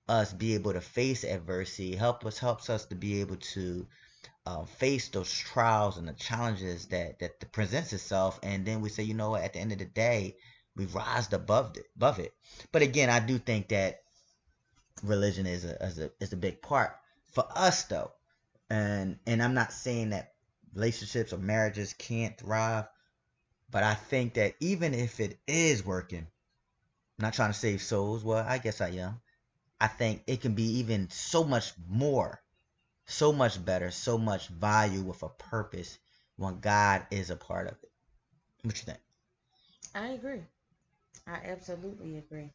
us 0.08 0.32
be 0.32 0.54
able 0.54 0.72
to 0.72 0.80
face 0.80 1.24
adversity. 1.24 1.96
Help 1.96 2.24
us 2.24 2.38
helps 2.38 2.70
us 2.70 2.84
to 2.86 2.94
be 2.94 3.20
able 3.20 3.36
to 3.36 3.86
uh, 4.46 4.64
face 4.64 5.08
those 5.08 5.32
trials 5.32 5.96
and 5.98 6.06
the 6.06 6.12
challenges 6.12 6.86
that 6.86 7.18
that 7.18 7.52
presents 7.52 7.92
itself. 7.92 8.38
And 8.42 8.64
then 8.64 8.80
we 8.80 8.88
say, 8.88 9.02
you 9.02 9.14
know 9.14 9.30
what? 9.30 9.42
At 9.42 9.54
the 9.54 9.58
end 9.58 9.72
of 9.72 9.78
the 9.78 9.86
day, 9.86 10.36
we 10.76 10.86
rise 10.86 11.32
above 11.32 11.76
it. 11.76 11.86
Above 11.96 12.20
it. 12.20 12.32
But 12.70 12.82
again, 12.82 13.10
I 13.10 13.18
do 13.20 13.38
think 13.38 13.68
that 13.68 14.02
religion 15.02 15.46
is 15.46 15.64
a, 15.64 15.82
is 15.84 15.98
a 15.98 16.10
is 16.20 16.32
a 16.32 16.36
big 16.36 16.60
part 16.60 16.92
for 17.30 17.46
us 17.54 17.84
though 17.84 18.12
and 18.68 19.18
and 19.26 19.42
i'm 19.42 19.54
not 19.54 19.72
saying 19.72 20.10
that 20.10 20.32
relationships 20.74 21.32
or 21.32 21.38
marriages 21.38 21.94
can't 21.94 22.38
thrive 22.38 22.86
but 23.70 23.82
i 23.82 23.94
think 23.94 24.34
that 24.34 24.54
even 24.60 24.94
if 24.94 25.20
it 25.20 25.38
is 25.46 25.84
working 25.84 26.26
I'm 27.18 27.24
not 27.24 27.34
trying 27.34 27.52
to 27.52 27.58
save 27.58 27.82
souls 27.82 28.24
well 28.24 28.44
i 28.46 28.58
guess 28.58 28.80
i 28.80 28.88
am 28.90 29.20
i 29.80 29.86
think 29.88 30.22
it 30.26 30.40
can 30.40 30.54
be 30.54 30.78
even 30.78 31.10
so 31.10 31.44
much 31.44 31.72
more 31.88 32.40
so 33.06 33.32
much 33.32 33.64
better 33.64 33.90
so 33.90 34.18
much 34.18 34.48
value 34.48 35.02
with 35.02 35.22
a 35.22 35.28
purpose 35.28 35.98
when 36.36 36.60
god 36.60 37.06
is 37.10 37.30
a 37.30 37.36
part 37.36 37.66
of 37.68 37.74
it. 37.82 37.90
What 38.62 38.76
you 38.78 38.84
think? 38.84 39.00
I 39.94 40.08
agree. 40.08 40.42
I 41.26 41.34
absolutely 41.44 42.18
agree. 42.18 42.50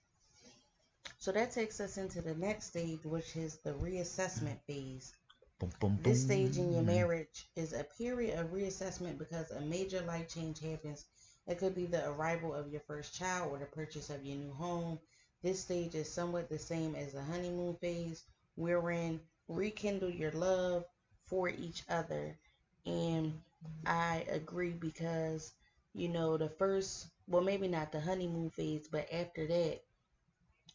So 1.19 1.31
that 1.31 1.51
takes 1.51 1.79
us 1.79 1.97
into 1.97 2.21
the 2.21 2.35
next 2.35 2.67
stage, 2.67 3.03
which 3.05 3.35
is 3.35 3.57
the 3.57 3.73
reassessment 3.73 4.59
phase. 4.67 5.13
Boom, 5.59 5.71
boom, 5.79 5.99
boom. 6.03 6.03
This 6.03 6.21
stage 6.21 6.57
in 6.57 6.73
your 6.73 6.83
marriage 6.83 7.47
is 7.55 7.71
a 7.71 7.85
period 7.85 8.37
of 8.37 8.51
reassessment 8.51 9.17
because 9.17 9.51
a 9.51 9.61
major 9.61 10.01
life 10.01 10.27
change 10.27 10.59
happens. 10.59 11.05
It 11.47 11.59
could 11.59 11.73
be 11.73 11.85
the 11.85 12.09
arrival 12.09 12.53
of 12.53 12.69
your 12.71 12.81
first 12.81 13.13
child 13.13 13.53
or 13.53 13.59
the 13.59 13.65
purchase 13.65 14.09
of 14.09 14.25
your 14.25 14.37
new 14.37 14.51
home. 14.51 14.99
This 15.43 15.61
stage 15.61 15.95
is 15.95 16.11
somewhat 16.11 16.49
the 16.49 16.59
same 16.59 16.93
as 16.95 17.13
the 17.13 17.23
honeymoon 17.23 17.75
phase, 17.75 18.25
wherein 18.55 19.21
rekindle 19.47 20.09
your 20.09 20.31
love 20.31 20.83
for 21.23 21.47
each 21.47 21.83
other. 21.87 22.37
And 22.85 23.41
I 23.85 24.25
agree 24.29 24.73
because, 24.73 25.53
you 25.93 26.09
know, 26.09 26.37
the 26.37 26.49
first, 26.49 27.07
well, 27.27 27.43
maybe 27.43 27.69
not 27.69 27.93
the 27.93 28.01
honeymoon 28.01 28.49
phase, 28.49 28.89
but 28.89 29.07
after 29.11 29.47
that, 29.47 29.79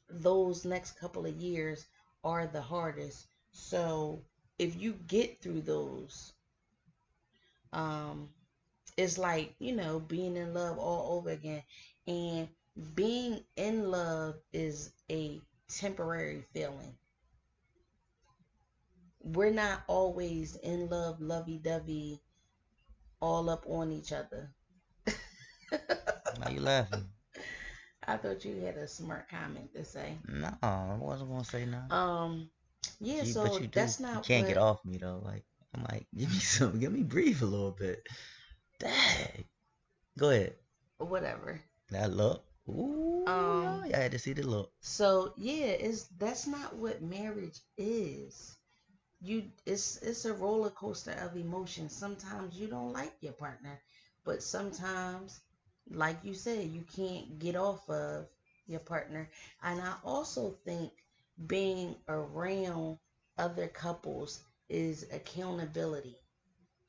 those 0.09 0.64
next 0.64 0.99
couple 0.99 1.27
of 1.27 1.37
years 1.37 1.87
are 2.25 2.47
the 2.47 2.62
hardest. 2.62 3.27
So 3.53 4.23
if 4.61 4.79
you 4.79 4.92
get 5.09 5.40
through 5.40 5.62
those, 5.62 6.35
um, 7.73 8.29
it's 8.99 9.16
like, 9.16 9.55
you 9.59 9.75
know, 9.75 10.01
being 10.01 10.37
in 10.37 10.53
love 10.53 10.79
all 10.79 11.16
over 11.16 11.31
again. 11.31 11.62
And 12.07 12.46
being 12.94 13.40
in 13.57 13.90
love 13.90 14.35
is 14.53 14.92
a 15.11 15.40
temporary 15.66 16.44
feeling. 16.53 16.94
We're 19.23 19.51
not 19.51 19.81
always 19.87 20.57
in 20.57 20.90
love, 20.90 21.23
lovey 21.23 21.57
dovey, 21.57 22.20
all 23.18 23.49
up 23.49 23.64
on 23.66 23.90
each 23.90 24.12
other. 24.12 24.51
Why 26.37 26.51
you 26.51 26.61
laughing? 26.61 27.07
I 28.07 28.18
thought 28.18 28.44
you 28.44 28.61
had 28.61 28.77
a 28.77 28.87
smart 28.87 29.31
comment 29.31 29.73
to 29.75 29.85
say. 29.87 30.18
No, 30.29 30.53
I 30.62 30.96
wasn't 30.99 31.31
gonna 31.31 31.44
say 31.44 31.64
no. 31.64 31.94
Um, 31.94 32.51
yeah. 33.01 33.23
You, 33.23 33.33
so 33.33 33.59
that's 33.73 34.01
not. 34.01 34.16
You 34.16 34.35
can't 34.35 34.47
what... 34.47 34.55
get 34.55 34.59
off 34.59 34.85
me 34.85 34.99
though. 34.99 35.23
Like 35.25 35.45
I'm 35.75 35.85
like, 35.85 36.07
give 36.16 36.31
me 36.31 36.38
some, 36.38 36.79
give 36.79 36.93
me 36.93 37.03
breathe 37.03 37.43
a 37.43 37.47
little 37.47 37.71
bit. 37.71 38.07
Dang. 38.79 39.45
Go 40.19 40.31
ahead. 40.31 40.55
Whatever. 40.99 41.61
That 41.90 42.12
look. 42.12 42.45
Ooh. 42.69 43.25
Um. 43.27 43.85
Yeah, 43.88 43.99
I 43.99 44.03
had 44.03 44.12
to 44.12 44.19
see 44.19 44.33
the 44.33 44.43
look. 44.43 44.73
So 44.81 45.33
yeah, 45.37 45.66
it's 45.66 46.05
that's 46.19 46.47
not 46.47 46.77
what 46.77 47.03
marriage 47.03 47.59
is. 47.77 48.57
You, 49.23 49.45
it's 49.66 49.99
it's 49.99 50.25
a 50.25 50.33
roller 50.33 50.71
coaster 50.71 51.12
of 51.12 51.37
emotions. 51.37 51.95
Sometimes 51.95 52.57
you 52.57 52.69
don't 52.69 52.93
like 52.93 53.12
your 53.21 53.35
partner, 53.35 53.79
but 54.25 54.43
sometimes 54.43 55.40
like 55.93 56.19
you 56.23 56.35
said, 56.35 56.64
you 56.71 56.85
can't 56.97 57.38
get 57.38 57.57
off 57.57 57.88
of 57.88 58.27
your 58.66 58.81
partner. 58.81 59.29
And 59.62 59.81
I 59.81 59.95
also 60.05 60.57
think 60.64 60.93
being 61.46 61.96
around 62.09 62.98
other 63.38 63.68
couples 63.68 64.42
is 64.68 65.07
accountability 65.12 66.16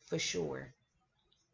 for 0.07 0.19
sure. 0.19 0.73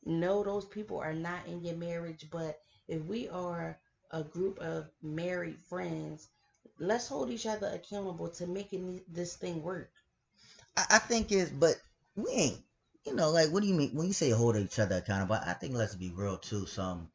No, 0.05 0.43
those 0.43 0.65
people 0.65 0.99
are 0.99 1.13
not 1.13 1.45
in 1.47 1.63
your 1.63 1.75
marriage, 1.75 2.27
but 2.31 2.59
if 2.87 3.03
we 3.03 3.27
are 3.29 3.77
a 4.11 4.23
group 4.23 4.59
of 4.59 4.89
married 5.01 5.59
friends, 5.69 6.27
let's 6.79 7.07
hold 7.07 7.29
each 7.29 7.45
other 7.45 7.67
accountable 7.67 8.29
to 8.29 8.47
making 8.47 9.01
this 9.07 9.35
thing 9.35 9.61
work. 9.61 9.91
I, 10.75 10.99
think 10.99 11.31
it's, 11.31 11.49
but 11.49 11.75
we 12.15 12.31
ain't, 12.31 12.61
you 13.05 13.15
know, 13.15 13.31
like, 13.31 13.51
what 13.51 13.63
do 13.63 13.67
you 13.67 13.73
mean 13.73 13.91
when 13.93 14.07
you 14.07 14.13
say 14.13 14.29
hold 14.29 14.55
each 14.55 14.79
other 14.79 14.97
accountable? 14.97 15.35
I 15.35 15.53
think 15.53 15.73
let's 15.73 15.95
be 15.95 16.11
real 16.11 16.37
too. 16.37 16.65
Some 16.67 17.09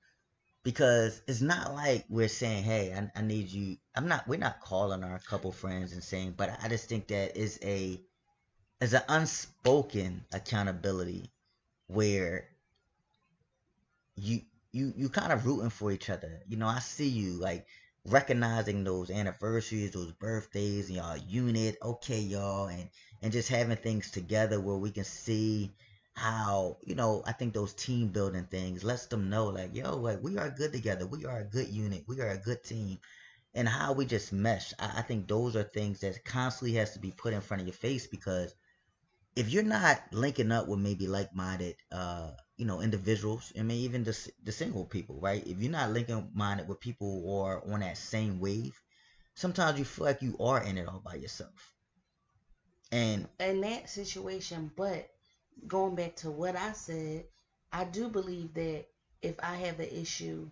because 0.64 1.20
it's 1.26 1.40
not 1.40 1.74
like 1.74 2.04
we're 2.08 2.28
saying, 2.28 2.64
"Hey, 2.64 2.92
I, 2.92 3.10
I 3.18 3.22
need 3.22 3.48
you." 3.48 3.76
I'm 3.94 4.08
not. 4.08 4.26
We're 4.28 4.38
not 4.38 4.60
calling 4.60 5.04
our 5.04 5.18
couple 5.18 5.52
friends 5.52 5.92
and 5.92 6.02
saying, 6.02 6.34
but 6.36 6.50
I 6.62 6.68
just 6.68 6.88
think 6.88 7.08
that 7.08 7.36
is 7.36 7.58
a 7.62 8.00
is 8.80 8.94
an 8.94 9.02
unspoken 9.08 10.24
accountability 10.32 11.30
where 11.86 12.48
you 14.16 14.42
you 14.72 14.92
you 14.96 15.08
kind 15.08 15.32
of 15.32 15.46
rooting 15.46 15.70
for 15.70 15.92
each 15.92 16.10
other. 16.10 16.40
You 16.48 16.56
know, 16.56 16.66
I 16.66 16.80
see 16.80 17.08
you 17.08 17.32
like 17.34 17.66
recognizing 18.06 18.84
those 18.84 19.10
anniversaries, 19.10 19.92
those 19.92 20.12
birthdays, 20.12 20.88
and 20.88 20.96
y'all 20.96 21.16
unit, 21.16 21.76
okay, 21.82 22.20
y'all, 22.20 22.66
and 22.68 22.88
and 23.22 23.32
just 23.32 23.48
having 23.48 23.76
things 23.76 24.10
together 24.10 24.60
where 24.60 24.76
we 24.76 24.90
can 24.90 25.04
see 25.04 25.72
how 26.14 26.78
you 26.82 26.94
know 26.94 27.22
I 27.26 27.32
think 27.32 27.54
those 27.54 27.74
team 27.74 28.08
building 28.08 28.44
things 28.50 28.84
lets 28.84 29.06
them 29.06 29.30
know 29.30 29.46
like 29.46 29.74
yo 29.74 29.96
like 29.96 30.22
we 30.22 30.38
are 30.38 30.50
good 30.50 30.72
together, 30.72 31.06
we 31.06 31.24
are 31.24 31.40
a 31.40 31.44
good 31.44 31.68
unit, 31.68 32.04
we 32.06 32.20
are 32.20 32.30
a 32.30 32.38
good 32.38 32.62
team, 32.64 32.98
and 33.54 33.68
how 33.68 33.92
we 33.92 34.06
just 34.06 34.32
mesh. 34.32 34.72
I, 34.78 34.98
I 34.98 35.02
think 35.02 35.28
those 35.28 35.56
are 35.56 35.62
things 35.62 36.00
that 36.00 36.24
constantly 36.24 36.76
has 36.78 36.92
to 36.92 36.98
be 36.98 37.12
put 37.12 37.32
in 37.34 37.40
front 37.40 37.62
of 37.62 37.66
your 37.66 37.74
face 37.74 38.06
because 38.06 38.54
if 39.34 39.48
you're 39.50 39.62
not 39.62 40.02
linking 40.12 40.52
up 40.52 40.68
with 40.68 40.78
maybe 40.78 41.06
like-minded 41.06 41.76
uh 41.90 42.30
you 42.56 42.66
know 42.66 42.80
individuals 42.80 43.52
i 43.58 43.62
mean 43.62 43.78
even 43.78 44.04
the, 44.04 44.30
the 44.44 44.52
single 44.52 44.84
people 44.84 45.18
right? 45.20 45.46
If 45.46 45.58
you're 45.60 45.72
not 45.72 45.90
linking 45.90 46.30
minded 46.34 46.68
with 46.68 46.80
people 46.80 47.22
or 47.26 47.62
on 47.72 47.80
that 47.80 47.96
same 47.96 48.40
wave 48.40 48.78
sometimes 49.34 49.78
you 49.78 49.84
feel 49.84 50.04
like 50.04 50.22
you 50.22 50.36
are 50.38 50.62
in 50.62 50.76
it 50.76 50.86
all 50.86 51.00
by 51.00 51.14
yourself. 51.14 51.72
And 52.90 53.26
in 53.40 53.62
that 53.62 53.88
situation 53.88 54.70
but 54.76 55.08
going 55.66 55.94
back 55.94 56.16
to 56.16 56.30
what 56.30 56.56
i 56.56 56.72
said 56.72 57.24
i 57.72 57.84
do 57.84 58.08
believe 58.08 58.52
that 58.54 58.84
if 59.22 59.36
i 59.42 59.54
have 59.56 59.78
an 59.80 59.88
issue 59.90 60.48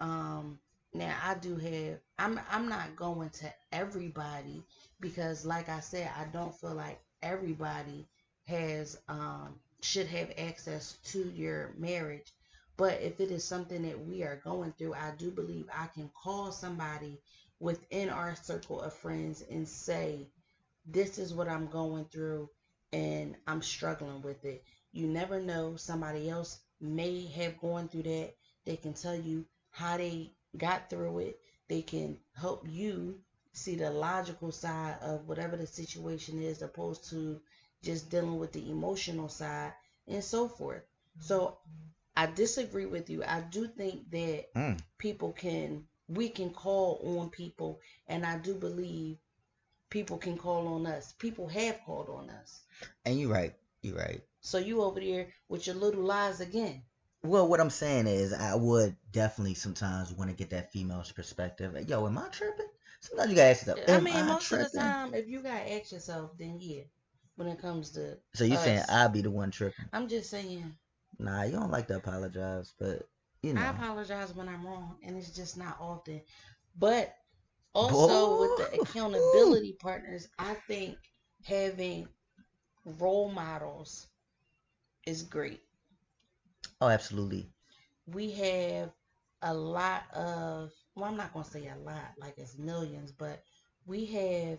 um 0.00 0.58
now 0.94 1.16
i 1.24 1.34
do 1.34 1.56
have 1.56 1.98
i'm 2.18 2.40
i'm 2.50 2.68
not 2.68 2.96
going 2.96 3.30
to 3.30 3.52
everybody 3.72 4.62
because 5.00 5.44
like 5.46 5.68
i 5.68 5.80
said 5.80 6.10
i 6.16 6.24
don't 6.32 6.54
feel 6.54 6.74
like 6.74 7.00
everybody 7.22 8.06
has 8.46 8.98
um, 9.08 9.54
should 9.82 10.06
have 10.06 10.32
access 10.38 10.98
to 11.04 11.30
your 11.30 11.72
marriage. 11.78 12.32
But 12.76 13.00
if 13.00 13.20
it 13.20 13.30
is 13.30 13.44
something 13.44 13.82
that 13.82 14.06
we 14.06 14.22
are 14.22 14.40
going 14.44 14.72
through, 14.72 14.94
I 14.94 15.12
do 15.18 15.30
believe 15.30 15.68
I 15.72 15.86
can 15.88 16.10
call 16.22 16.52
somebody 16.52 17.18
within 17.60 18.08
our 18.08 18.34
circle 18.34 18.80
of 18.80 18.92
friends 18.94 19.44
and 19.50 19.68
say, 19.68 20.28
This 20.86 21.18
is 21.18 21.34
what 21.34 21.48
I'm 21.48 21.66
going 21.68 22.06
through 22.06 22.48
and 22.92 23.36
I'm 23.46 23.62
struggling 23.62 24.22
with 24.22 24.44
it. 24.44 24.64
You 24.92 25.06
never 25.06 25.40
know, 25.40 25.76
somebody 25.76 26.28
else 26.28 26.60
may 26.80 27.26
have 27.26 27.58
gone 27.58 27.88
through 27.88 28.04
that. 28.04 28.34
They 28.64 28.76
can 28.76 28.92
tell 28.92 29.16
you 29.16 29.46
how 29.70 29.96
they 29.96 30.32
got 30.56 30.90
through 30.90 31.18
it. 31.20 31.40
They 31.68 31.82
can 31.82 32.18
help 32.34 32.66
you 32.68 33.20
see 33.52 33.76
the 33.76 33.90
logical 33.90 34.52
side 34.52 34.96
of 35.00 35.28
whatever 35.28 35.56
the 35.56 35.66
situation 35.66 36.42
is, 36.42 36.62
opposed 36.62 37.08
to 37.10 37.40
just 37.82 38.10
dealing 38.10 38.38
with 38.38 38.52
the 38.52 38.70
emotional 38.70 39.28
side 39.28 39.72
and 40.06 40.22
so 40.22 40.48
forth. 40.48 40.82
So 41.20 41.58
I 42.16 42.26
disagree 42.26 42.86
with 42.86 43.10
you. 43.10 43.22
I 43.24 43.40
do 43.40 43.66
think 43.66 44.10
that 44.10 44.54
mm. 44.54 44.80
people 44.98 45.32
can 45.32 45.84
we 46.08 46.28
can 46.28 46.50
call 46.50 47.18
on 47.18 47.30
people 47.30 47.80
and 48.06 48.26
I 48.26 48.38
do 48.38 48.54
believe 48.54 49.16
people 49.92 50.16
can 50.16 50.38
call 50.38 50.66
on 50.68 50.86
us. 50.86 51.12
People 51.18 51.46
have 51.48 51.78
called 51.84 52.08
on 52.08 52.30
us. 52.30 52.62
And 53.04 53.20
you're 53.20 53.30
right. 53.30 53.54
You're 53.82 53.96
right. 53.96 54.22
So 54.40 54.56
you 54.56 54.82
over 54.82 54.98
there 54.98 55.28
with 55.48 55.66
your 55.66 55.76
little 55.76 56.02
lies 56.02 56.40
again. 56.40 56.82
Well, 57.22 57.46
what 57.46 57.60
I'm 57.60 57.70
saying 57.70 58.06
is, 58.06 58.32
I 58.32 58.54
would 58.54 58.96
definitely 59.12 59.54
sometimes 59.54 60.12
want 60.12 60.30
to 60.30 60.36
get 60.36 60.50
that 60.50 60.72
female's 60.72 61.12
perspective. 61.12 61.74
Like, 61.74 61.88
Yo, 61.88 62.06
am 62.06 62.18
I 62.18 62.26
tripping? 62.28 62.66
Sometimes 63.00 63.30
you 63.30 63.36
gotta 63.36 63.50
ask 63.50 63.66
yourself. 63.66 63.90
I 63.90 64.00
mean, 64.00 64.26
most 64.26 64.46
tripping? 64.46 64.64
of 64.64 64.72
the 64.72 64.78
time, 64.78 65.14
if 65.14 65.28
you 65.28 65.42
gotta 65.42 65.72
ask 65.72 65.92
yourself, 65.92 66.30
then 66.38 66.56
yeah 66.58 66.82
when 67.36 67.48
it 67.48 67.60
comes 67.60 67.90
to. 67.90 68.18
So 68.34 68.44
you're 68.44 68.58
saying 68.58 68.84
I'll 68.88 69.08
be 69.08 69.20
the 69.20 69.30
one 69.30 69.50
tripping? 69.50 69.84
I'm 69.92 70.08
just 70.08 70.30
saying. 70.30 70.74
Nah, 71.18 71.42
you 71.42 71.52
don't 71.52 71.70
like 71.70 71.86
to 71.88 71.96
apologize, 71.96 72.72
but 72.78 73.08
you 73.42 73.54
know. 73.54 73.60
I 73.60 73.70
apologize 73.70 74.34
when 74.34 74.48
I'm 74.48 74.64
wrong, 74.66 74.96
and 75.02 75.16
it's 75.16 75.30
just 75.30 75.56
not 75.56 75.76
often. 75.80 76.22
But 76.78 77.14
also 77.74 78.36
Boy. 78.36 78.38
with 78.40 78.56
the 78.56 78.74
accountability 78.74 79.74
partners, 79.80 80.28
I 80.38 80.54
think 80.54 80.98
having 81.44 82.08
role 82.84 83.30
models 83.30 84.06
is 85.06 85.22
great. 85.22 85.60
Oh, 86.80 86.88
absolutely. 86.88 87.48
We 88.06 88.30
have 88.32 88.92
a 89.42 89.54
lot 89.54 90.04
of 90.14 90.72
well, 90.94 91.06
I'm 91.10 91.16
not 91.16 91.32
gonna 91.32 91.44
say 91.44 91.68
a 91.68 91.76
lot, 91.76 92.14
like 92.18 92.38
it's 92.38 92.58
millions, 92.58 93.12
but 93.12 93.42
we 93.86 94.04
have 94.06 94.58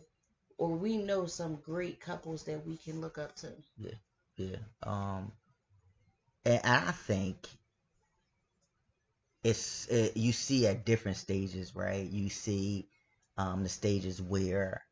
or 0.58 0.70
we 0.76 0.98
know 0.98 1.26
some 1.26 1.56
great 1.58 2.00
couples 2.00 2.44
that 2.46 2.66
we 2.66 2.78
can 2.78 3.02
look 3.02 3.18
up 3.18 3.36
to. 3.38 3.54
Yeah, 3.78 3.96
yeah. 4.38 4.58
Um, 4.84 5.32
and 6.46 6.62
I 6.64 6.92
think 6.92 7.48
it's 9.44 9.88
it, 9.88 10.18
you 10.18 10.32
see 10.32 10.68
at 10.68 10.86
different 10.86 11.18
stages, 11.18 11.76
right? 11.76 12.10
You 12.10 12.30
see 12.30 12.88
um 13.38 13.64
the 13.64 13.70
stages 13.70 14.22
where 14.22 14.84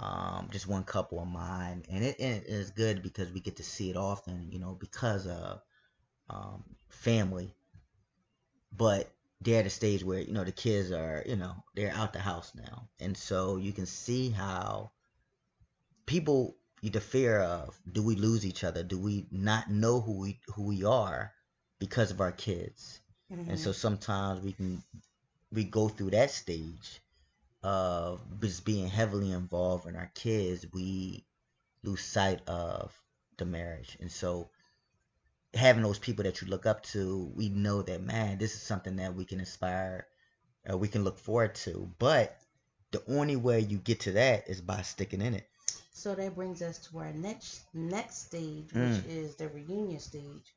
um 0.00 0.48
just 0.52 0.66
one 0.68 0.84
couple 0.84 1.20
of 1.20 1.28
mine, 1.28 1.84
and 1.90 2.04
it, 2.04 2.20
it 2.20 2.44
is 2.46 2.70
good 2.70 3.02
because 3.02 3.32
we 3.32 3.40
get 3.40 3.56
to 3.56 3.62
see 3.62 3.90
it 3.90 3.96
often, 3.96 4.48
you 4.50 4.58
know, 4.58 4.76
because 4.78 5.26
of 5.26 5.60
um 6.30 6.64
family. 6.88 7.54
But 8.76 9.10
they're 9.40 9.60
at 9.60 9.66
a 9.66 9.70
stage 9.70 10.02
where 10.02 10.20
you 10.20 10.32
know 10.32 10.44
the 10.44 10.52
kids 10.52 10.90
are 10.92 11.22
you 11.26 11.36
know 11.36 11.54
they're 11.74 11.92
out 11.92 12.14
the 12.14 12.18
house 12.18 12.52
now 12.54 12.88
and 12.98 13.14
so 13.14 13.58
you 13.58 13.70
can 13.70 13.84
see 13.84 14.30
how 14.30 14.90
people 16.06 16.56
the 16.82 17.00
fear 17.00 17.40
of 17.40 17.78
do 17.90 18.02
we 18.02 18.16
lose 18.16 18.46
each 18.46 18.64
other? 18.64 18.82
Do 18.82 18.98
we 18.98 19.26
not 19.30 19.70
know 19.70 20.00
who 20.00 20.18
we 20.20 20.40
who 20.54 20.64
we 20.64 20.84
are 20.84 21.32
because 21.78 22.10
of 22.10 22.20
our 22.20 22.32
kids? 22.32 23.00
Mm-hmm. 23.32 23.50
And 23.50 23.58
so 23.58 23.70
mm-hmm. 23.70 23.76
sometimes 23.76 24.40
we 24.40 24.52
can 24.52 24.82
we 25.52 25.64
go 25.64 25.88
through 25.88 26.10
that 26.10 26.30
stage 26.30 27.00
of 27.66 28.20
just 28.40 28.64
being 28.64 28.86
heavily 28.86 29.32
involved 29.32 29.88
in 29.88 29.96
our 29.96 30.08
kids, 30.14 30.64
we 30.72 31.26
lose 31.82 32.00
sight 32.00 32.40
of 32.46 32.96
the 33.38 33.44
marriage. 33.44 33.96
And 34.00 34.10
so 34.10 34.50
having 35.52 35.82
those 35.82 35.98
people 35.98 36.22
that 36.22 36.40
you 36.40 36.46
look 36.46 36.64
up 36.64 36.84
to, 36.84 37.32
we 37.34 37.48
know 37.48 37.82
that 37.82 38.00
man, 38.00 38.38
this 38.38 38.54
is 38.54 38.62
something 38.62 38.94
that 38.96 39.16
we 39.16 39.24
can 39.24 39.40
inspire, 39.40 40.06
uh, 40.70 40.78
we 40.78 40.86
can 40.86 41.02
look 41.02 41.18
forward 41.18 41.56
to. 41.56 41.90
But 41.98 42.38
the 42.92 43.02
only 43.08 43.34
way 43.34 43.58
you 43.58 43.78
get 43.78 43.98
to 44.00 44.12
that 44.12 44.48
is 44.48 44.60
by 44.60 44.82
sticking 44.82 45.20
in 45.20 45.34
it. 45.34 45.48
So 45.90 46.14
that 46.14 46.36
brings 46.36 46.62
us 46.62 46.78
to 46.86 46.98
our 46.98 47.12
next 47.14 47.62
next 47.74 48.26
stage, 48.26 48.72
which 48.72 49.02
mm. 49.02 49.08
is 49.08 49.34
the 49.34 49.48
reunion 49.48 49.98
stage. 49.98 50.54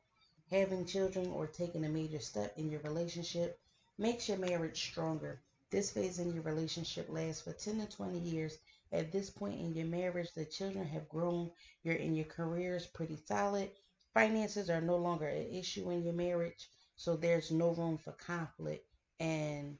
Having 0.52 0.86
children 0.86 1.32
or 1.32 1.48
taking 1.48 1.86
a 1.86 1.90
major 1.90 2.20
step 2.20 2.54
in 2.56 2.70
your 2.70 2.82
relationship 2.82 3.60
makes 3.98 4.30
your 4.30 4.38
marriage 4.38 4.80
stronger. 4.80 5.42
This 5.72 5.92
phase 5.92 6.20
in 6.20 6.34
your 6.34 6.44
relationship 6.44 7.08
lasts 7.10 7.42
for 7.42 7.54
10 7.54 7.80
to 7.80 7.96
20 7.96 8.20
years. 8.20 8.58
At 8.92 9.12
this 9.12 9.30
point 9.30 9.60
in 9.60 9.76
your 9.76 9.86
marriage, 9.86 10.30
the 10.34 10.46
children 10.46 10.86
have 10.88 11.10
grown. 11.10 11.52
You're 11.84 11.96
in 11.96 12.16
your 12.16 12.26
careers 12.26 12.88
pretty 12.88 13.18
solid. 13.18 13.70
Finances 14.14 14.70
are 14.70 14.82
no 14.82 14.98
longer 14.98 15.28
an 15.28 15.54
issue 15.54 15.92
in 15.92 16.04
your 16.04 16.14
marriage, 16.14 16.68
so 16.96 17.16
there's 17.16 17.52
no 17.52 17.72
room 17.72 17.98
for 17.98 18.14
conflict. 18.14 18.86
And 19.20 19.78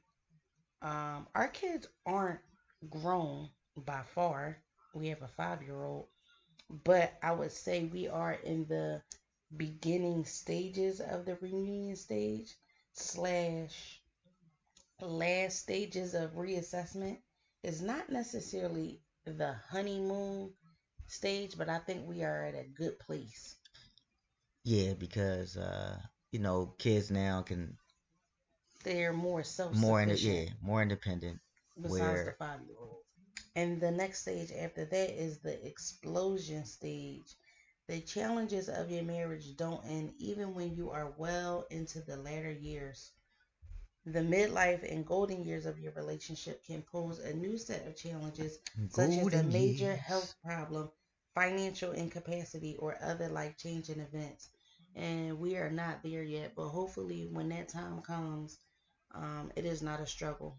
um, 0.82 1.26
our 1.34 1.48
kids 1.48 1.88
aren't 2.06 2.40
grown 2.88 3.50
by 3.76 4.02
far 4.14 4.62
we 4.94 5.08
have 5.08 5.22
a 5.22 5.28
five 5.28 5.62
year 5.62 5.84
old, 5.84 6.08
but 6.84 7.12
I 7.22 7.32
would 7.32 7.52
say 7.52 7.84
we 7.84 8.08
are 8.08 8.32
in 8.32 8.66
the 8.66 9.02
beginning 9.56 10.24
stages 10.24 11.00
of 11.00 11.24
the 11.24 11.36
reunion 11.36 11.96
stage 11.96 12.56
slash 12.92 13.99
last 15.06 15.58
stages 15.58 16.14
of 16.14 16.32
reassessment. 16.32 17.18
is 17.62 17.82
not 17.82 18.10
necessarily 18.10 19.02
the 19.24 19.52
honeymoon 19.70 20.54
stage, 21.06 21.56
but 21.58 21.68
I 21.68 21.78
think 21.78 22.06
we 22.08 22.22
are 22.24 22.44
at 22.44 22.54
a 22.54 22.64
good 22.64 22.98
place. 22.98 23.56
Yeah, 24.64 24.94
because 24.94 25.56
uh, 25.56 25.98
you 26.32 26.38
know, 26.40 26.74
kids 26.78 27.10
now 27.10 27.42
can 27.42 27.76
they're 28.84 29.12
more 29.12 29.42
self 29.42 29.76
more 29.76 30.00
ind- 30.00 30.20
yeah, 30.20 30.50
more 30.60 30.82
independent. 30.82 31.40
Besides 31.80 32.22
where, 32.22 32.24
the 32.24 32.32
five 32.32 32.62
year 32.66 32.76
old. 32.80 33.04
And 33.54 33.80
the 33.80 33.90
next 33.90 34.20
stage 34.22 34.52
after 34.52 34.84
that 34.84 35.10
is 35.10 35.38
the 35.40 35.64
explosion 35.66 36.64
stage. 36.64 37.36
The 37.86 38.00
challenges 38.00 38.68
of 38.68 38.90
your 38.90 39.02
marriage 39.04 39.56
don't 39.56 39.84
end 39.84 40.14
even 40.18 40.54
when 40.54 40.74
you 40.74 40.90
are 40.90 41.10
well 41.16 41.66
into 41.70 42.00
the 42.00 42.16
latter 42.16 42.50
years. 42.52 43.12
The 44.06 44.20
midlife 44.20 44.90
and 44.90 45.06
golden 45.06 45.44
years 45.44 45.66
of 45.66 45.78
your 45.78 45.92
relationship 45.92 46.64
can 46.64 46.82
pose 46.82 47.18
a 47.18 47.34
new 47.34 47.58
set 47.58 47.86
of 47.86 47.96
challenges, 47.96 48.58
golden 48.92 49.24
such 49.24 49.34
as 49.34 49.40
a 49.40 49.42
major 49.44 49.84
years. 49.84 49.98
health 49.98 50.34
problem, 50.44 50.90
financial 51.34 51.92
incapacity, 51.92 52.76
or 52.78 52.96
other 53.02 53.28
life 53.28 53.56
changing 53.58 54.00
events. 54.00 54.48
And 54.96 55.38
we 55.38 55.56
are 55.56 55.70
not 55.70 56.02
there 56.02 56.22
yet, 56.22 56.54
but 56.56 56.68
hopefully, 56.68 57.28
when 57.30 57.48
that 57.50 57.68
time 57.68 58.00
comes, 58.02 58.58
um, 59.14 59.52
it 59.56 59.64
is 59.64 59.82
not 59.82 60.00
a 60.00 60.06
struggle. 60.06 60.56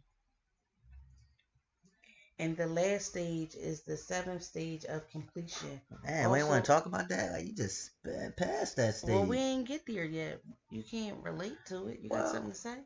And 2.39 2.57
the 2.57 2.67
last 2.67 3.05
stage 3.05 3.53
is 3.55 3.81
the 3.81 3.97
seventh 3.97 4.43
stage 4.43 4.85
of 4.85 5.07
completion. 5.09 5.79
Man, 6.03 6.25
also, 6.25 6.31
we 6.31 6.39
ain't 6.39 6.47
want 6.47 6.65
to 6.65 6.71
talk 6.71 6.85
about 6.85 7.09
that. 7.09 7.33
Like 7.33 7.45
you 7.45 7.53
just 7.53 7.91
passed 8.37 8.77
that 8.77 8.95
stage. 8.95 9.09
Well, 9.11 9.25
we 9.25 9.37
ain't 9.37 9.67
get 9.67 9.85
there 9.85 10.05
yet. 10.05 10.41
You 10.71 10.83
can't 10.83 11.23
relate 11.23 11.57
to 11.67 11.87
it. 11.87 11.99
You 12.01 12.09
got 12.09 12.29
something 12.29 12.51
to 12.51 12.57
say? 12.57 12.77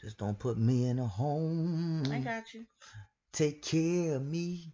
Just 0.00 0.18
don't 0.18 0.38
put 0.38 0.56
me 0.58 0.86
in 0.86 0.98
a 0.98 1.06
home. 1.06 2.04
I 2.12 2.20
got 2.20 2.54
you. 2.54 2.64
Take 3.32 3.62
care 3.62 4.14
of 4.16 4.24
me. 4.24 4.72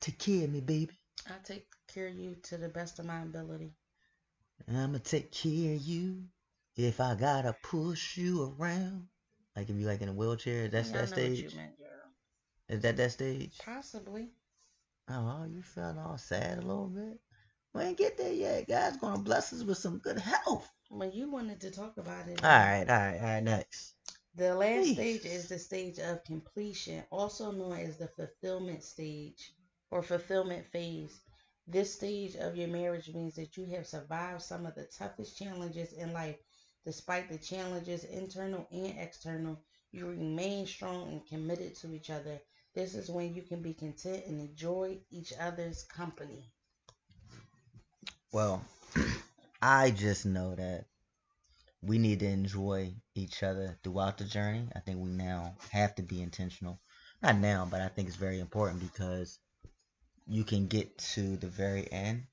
Take 0.00 0.18
care 0.18 0.44
of 0.44 0.50
me, 0.50 0.60
baby. 0.60 0.92
I'll 1.28 1.42
take 1.44 1.66
care 1.92 2.08
of 2.08 2.14
you 2.14 2.36
to 2.44 2.56
the 2.56 2.68
best 2.68 2.98
of 2.98 3.04
my 3.04 3.22
ability. 3.22 3.74
I'ma 4.68 4.98
take 5.04 5.32
care 5.32 5.74
of 5.74 5.82
you 5.82 6.24
if 6.76 7.00
I 7.00 7.14
gotta 7.14 7.54
push 7.62 8.16
you 8.16 8.54
around. 8.58 9.08
Like 9.56 9.68
if 9.68 9.76
you 9.76 9.86
like 9.86 10.00
in 10.00 10.08
a 10.08 10.12
wheelchair, 10.12 10.68
that's 10.68 10.90
I 10.90 10.98
that 10.98 11.08
stage. 11.08 11.54
Meant. 11.54 11.72
Is 12.68 12.80
that 12.80 12.96
that 12.96 13.12
stage? 13.12 13.58
Possibly. 13.64 14.30
Oh, 15.08 15.44
you 15.50 15.60
felt 15.60 15.98
all 15.98 16.16
sad 16.16 16.58
a 16.58 16.62
little 16.62 16.88
bit. 16.88 17.20
We 17.74 17.82
ain't 17.82 17.98
get 17.98 18.16
there 18.16 18.32
yet. 18.32 18.68
God's 18.68 18.96
gonna 18.98 19.22
bless 19.22 19.52
us 19.52 19.64
with 19.64 19.78
some 19.78 19.98
good 19.98 20.18
health. 20.18 20.70
Well, 20.90 21.08
you 21.10 21.30
wanted 21.30 21.60
to 21.62 21.70
talk 21.70 21.96
about 21.98 22.28
it. 22.28 22.44
All 22.44 22.50
right, 22.50 22.88
all 22.88 22.96
right, 22.96 23.18
all 23.18 23.24
right. 23.24 23.42
Next. 23.42 23.94
The 24.34 24.54
last 24.54 24.90
stage 24.90 25.24
is 25.24 25.48
the 25.48 25.58
stage 25.58 25.98
of 25.98 26.24
completion, 26.24 27.04
also 27.10 27.52
known 27.52 27.78
as 27.78 27.96
the 27.96 28.08
fulfillment 28.08 28.84
stage 28.84 29.52
or 29.90 30.02
fulfillment 30.02 30.66
phase. 30.66 31.20
This 31.66 31.94
stage 31.94 32.36
of 32.36 32.56
your 32.56 32.68
marriage 32.68 33.08
means 33.14 33.36
that 33.36 33.56
you 33.56 33.66
have 33.66 33.86
survived 33.86 34.42
some 34.42 34.66
of 34.66 34.74
the 34.74 34.84
toughest 34.86 35.38
challenges 35.38 35.92
in 35.92 36.12
life. 36.12 36.38
Despite 36.84 37.28
the 37.28 37.38
challenges, 37.38 38.04
internal 38.04 38.66
and 38.72 38.98
external, 38.98 39.62
you 39.92 40.08
remain 40.08 40.66
strong 40.66 41.08
and 41.08 41.26
committed 41.26 41.76
to 41.76 41.94
each 41.94 42.10
other. 42.10 42.40
This 42.74 42.94
is 42.94 43.10
when 43.10 43.34
you 43.34 43.42
can 43.42 43.62
be 43.62 43.74
content 43.74 44.26
and 44.26 44.40
enjoy 44.40 44.98
each 45.10 45.32
other's 45.38 45.84
company. 45.84 46.52
Well, 48.32 48.64
I 49.62 49.90
just 49.90 50.24
know 50.24 50.54
that 50.54 50.86
we 51.82 51.98
need 51.98 52.20
to 52.20 52.26
enjoy 52.26 52.94
each 53.14 53.42
other 53.42 53.78
throughout 53.82 54.18
the 54.18 54.24
journey. 54.24 54.68
I 54.74 54.80
think 54.80 55.00
we 55.00 55.10
now 55.10 55.56
have 55.70 55.94
to 55.96 56.02
be 56.02 56.22
intentional. 56.22 56.80
Not 57.22 57.36
now, 57.36 57.66
but 57.70 57.80
I 57.80 57.88
think 57.88 58.08
it's 58.08 58.16
very 58.16 58.40
important 58.40 58.80
because 58.80 59.38
you 60.26 60.44
can 60.44 60.66
get 60.66 60.96
to 60.98 61.36
the 61.36 61.48
very 61.48 61.90
end 61.90 62.24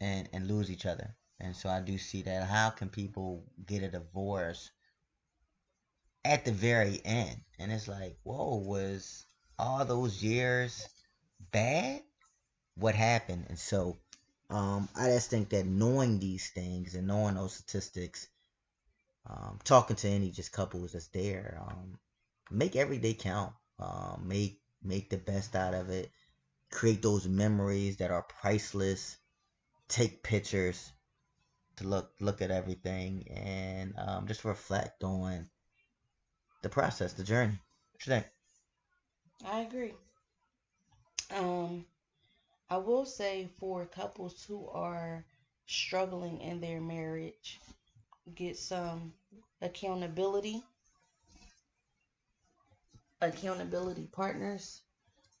and 0.00 0.28
and 0.32 0.46
lose 0.46 0.70
each 0.70 0.86
other. 0.86 1.14
And 1.40 1.56
so 1.56 1.68
I 1.68 1.80
do 1.80 1.98
see 1.98 2.22
that. 2.22 2.46
How 2.46 2.70
can 2.70 2.88
people 2.88 3.44
get 3.66 3.82
a 3.82 3.88
divorce 3.88 4.70
at 6.24 6.44
the 6.44 6.52
very 6.52 7.00
end? 7.04 7.40
And 7.58 7.72
it's 7.72 7.88
like, 7.88 8.16
whoa, 8.22 8.56
was 8.56 9.26
all 9.58 9.84
those 9.84 10.22
years 10.22 10.86
bad? 11.50 12.02
What 12.76 12.94
happened? 12.94 13.46
And 13.48 13.58
so 13.58 13.96
um, 14.50 14.88
I 14.94 15.08
just 15.08 15.30
think 15.30 15.50
that 15.50 15.66
knowing 15.66 16.18
these 16.18 16.50
things 16.50 16.94
and 16.94 17.06
knowing 17.06 17.34
those 17.34 17.54
statistics, 17.54 18.28
um, 19.28 19.58
talking 19.64 19.96
to 19.96 20.08
any 20.08 20.30
just 20.30 20.52
couples 20.52 20.92
that's 20.92 21.08
there, 21.08 21.60
um, 21.66 21.98
make 22.50 22.76
every 22.76 22.98
day 22.98 23.14
count. 23.14 23.52
Um, 23.78 24.24
make 24.28 24.60
make 24.82 25.10
the 25.10 25.16
best 25.16 25.56
out 25.56 25.74
of 25.74 25.90
it. 25.90 26.10
Create 26.70 27.02
those 27.02 27.26
memories 27.26 27.96
that 27.96 28.10
are 28.10 28.22
priceless. 28.22 29.16
Take 29.88 30.22
pictures 30.22 30.92
to 31.76 31.84
look 31.88 32.12
look 32.20 32.42
at 32.42 32.50
everything 32.50 33.26
and 33.30 33.94
um, 33.98 34.26
just 34.26 34.44
reflect 34.44 35.02
on 35.02 35.48
the 36.62 36.68
process, 36.68 37.12
the 37.14 37.24
journey. 37.24 37.58
What 37.92 38.06
you 38.06 38.10
think? 38.10 38.26
I 39.44 39.60
agree. 39.60 39.94
Um, 41.34 41.84
I 42.70 42.78
will 42.78 43.06
say 43.06 43.48
for 43.58 43.86
couples 43.86 44.44
who 44.44 44.68
are 44.68 45.24
struggling 45.66 46.40
in 46.40 46.60
their 46.60 46.80
marriage, 46.80 47.60
get 48.34 48.56
some 48.56 49.14
accountability, 49.62 50.64
accountability 53.20 54.06
partners, 54.12 54.82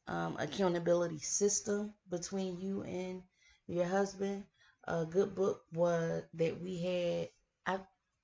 um, 0.08 0.36
accountability 0.38 1.18
system 1.18 1.94
between 2.10 2.60
you 2.60 2.82
and 2.84 3.22
your 3.66 3.86
husband. 3.86 4.44
A 4.84 5.04
good 5.06 5.34
book 5.34 5.64
was 5.74 6.24
that 6.34 6.60
we 6.60 6.78
had. 6.82 7.28
I 7.66 7.80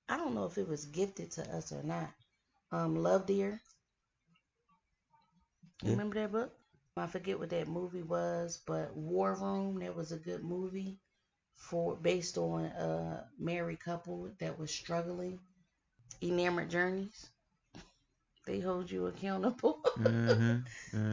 I 0.08 0.16
don't 0.18 0.34
know 0.34 0.46
if 0.46 0.58
it 0.58 0.68
was 0.68 0.86
gifted 0.86 1.32
to 1.32 1.42
us 1.56 1.72
or 1.72 1.82
not. 1.82 2.10
Um, 2.72 2.96
Love 2.96 3.26
Dare. 3.26 3.60
You 5.82 5.90
Yeah. 5.90 5.92
remember 5.92 6.14
that 6.16 6.32
book? 6.32 6.59
I 6.96 7.06
forget 7.06 7.38
what 7.38 7.50
that 7.50 7.68
movie 7.68 8.02
was, 8.02 8.58
but 8.66 8.94
War 8.96 9.34
Room. 9.34 9.78
That 9.80 9.96
was 9.96 10.12
a 10.12 10.18
good 10.18 10.44
movie 10.44 10.98
for 11.54 11.96
based 11.96 12.38
on 12.38 12.64
a 12.66 13.28
married 13.38 13.80
couple 13.80 14.30
that 14.40 14.58
was 14.58 14.70
struggling. 14.72 15.40
Enamored 16.22 16.70
Journeys. 16.70 17.30
They 18.46 18.60
hold 18.60 18.90
you 18.90 19.06
accountable. 19.06 19.82
Mm-hmm. 19.98 20.60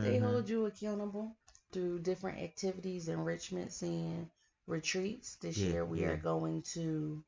They 0.01 0.17
hold 0.17 0.49
you 0.49 0.65
accountable 0.65 1.35
through 1.71 1.99
different 1.99 2.39
activities, 2.39 3.07
enrichments, 3.09 3.81
and 3.83 4.29
retreats. 4.67 5.35
This 5.35 5.63
Yeah, 5.63 5.67
year 5.67 5.85
we 5.85 6.03
yeah. 6.03 6.07
are 6.07 6.17
going 6.17 6.63
to 6.73 7.23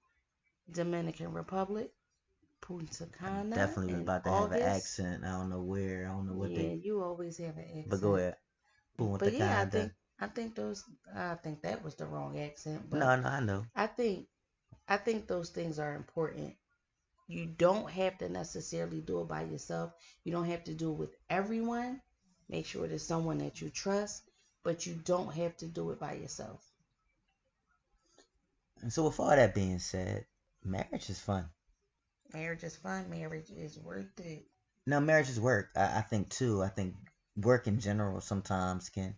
Dominican 0.72 1.34
Republic, 1.34 1.92
Punta 2.70 3.08
Cana. 3.08 3.56
Definitely 3.56 3.94
was 3.94 4.04
about 4.04 4.24
to 4.26 4.30
have 4.30 4.52
an 4.52 4.62
accent. 4.62 5.24
I 5.24 5.32
don't 5.32 5.50
know 5.50 5.64
where. 5.64 6.06
I 6.08 6.14
don't 6.14 6.28
know 6.28 6.34
what 6.34 6.52
yeah, 6.52 6.58
they. 6.58 6.82
you 6.84 7.02
always 7.02 7.40
have 7.40 7.58
an 7.58 7.64
accent. 7.64 7.90
But 7.90 8.02
go 8.02 8.16
ahead. 8.16 8.36
But 8.96 9.06
Punta 9.06 9.32
yeah, 9.32 9.62
I 9.62 9.66
think 9.66 9.92
I 10.20 10.28
think 10.28 10.54
those 10.54 10.84
I 11.16 11.34
think 11.34 11.64
that 11.64 11.84
was 11.84 11.96
the 11.96 12.06
wrong 12.06 12.40
accent. 12.40 12.88
But 12.88 13.00
No, 13.00 13.16
no, 13.16 13.28
I 13.28 13.40
know. 13.40 13.66
I 13.76 13.88
think 13.88 14.28
I 14.88 14.98
think 14.98 15.26
those 15.26 15.50
things 15.50 15.80
are 15.80 15.96
important. 15.96 16.54
You 17.28 17.48
don't 17.48 17.90
have 17.90 18.20
to 18.20 18.30
necessarily 18.30 19.02
do 19.02 19.22
it 19.22 19.28
by 19.28 19.46
yourself. 19.46 19.92
You 20.24 20.32
don't 20.32 20.46
have 20.46 20.64
to 20.66 20.76
do 20.76 20.92
it 20.92 21.00
with 21.00 21.16
everyone. 21.28 22.00
Make 22.50 22.68
sure 22.68 22.88
there's 22.88 23.06
someone 23.06 23.40
that 23.40 23.62
you 23.62 23.70
trust, 23.70 24.22
but 24.64 24.86
you 24.86 24.94
don't 24.94 25.34
have 25.34 25.58
to 25.58 25.66
do 25.66 25.90
it 25.90 26.00
by 26.00 26.14
yourself. 26.14 26.64
And 28.82 28.94
so, 28.94 29.06
with 29.06 29.20
all 29.20 29.30
that 29.30 29.56
being 29.56 29.80
said, 29.80 30.26
marriage 30.64 31.10
is 31.10 31.20
fun. 31.20 31.50
Marriage 32.34 32.64
is 32.64 32.76
fun. 32.76 33.10
Marriage 33.10 33.50
is 33.52 33.80
worth 33.80 34.20
it. 34.20 34.46
Now, 34.86 35.00
marriage 35.00 35.30
is 35.30 35.40
work. 35.40 35.70
I, 35.76 35.98
I 35.98 36.02
think 36.02 36.30
too. 36.30 36.64
I 36.64 36.68
think 36.68 36.96
work 37.36 37.68
in 37.68 37.80
general 37.80 38.22
sometimes 38.22 38.90
can 38.90 39.16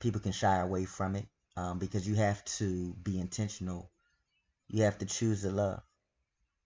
people 0.00 0.20
can 0.20 0.32
shy 0.32 0.58
away 0.58 0.84
from 0.84 1.16
it 1.16 1.26
um, 1.56 1.78
because 1.78 2.06
you 2.06 2.14
have 2.14 2.44
to 2.44 2.94
be 3.02 3.18
intentional. 3.18 3.90
You 4.68 4.82
have 4.84 4.98
to 4.98 5.06
choose 5.06 5.42
to 5.42 5.50
love, 5.50 5.82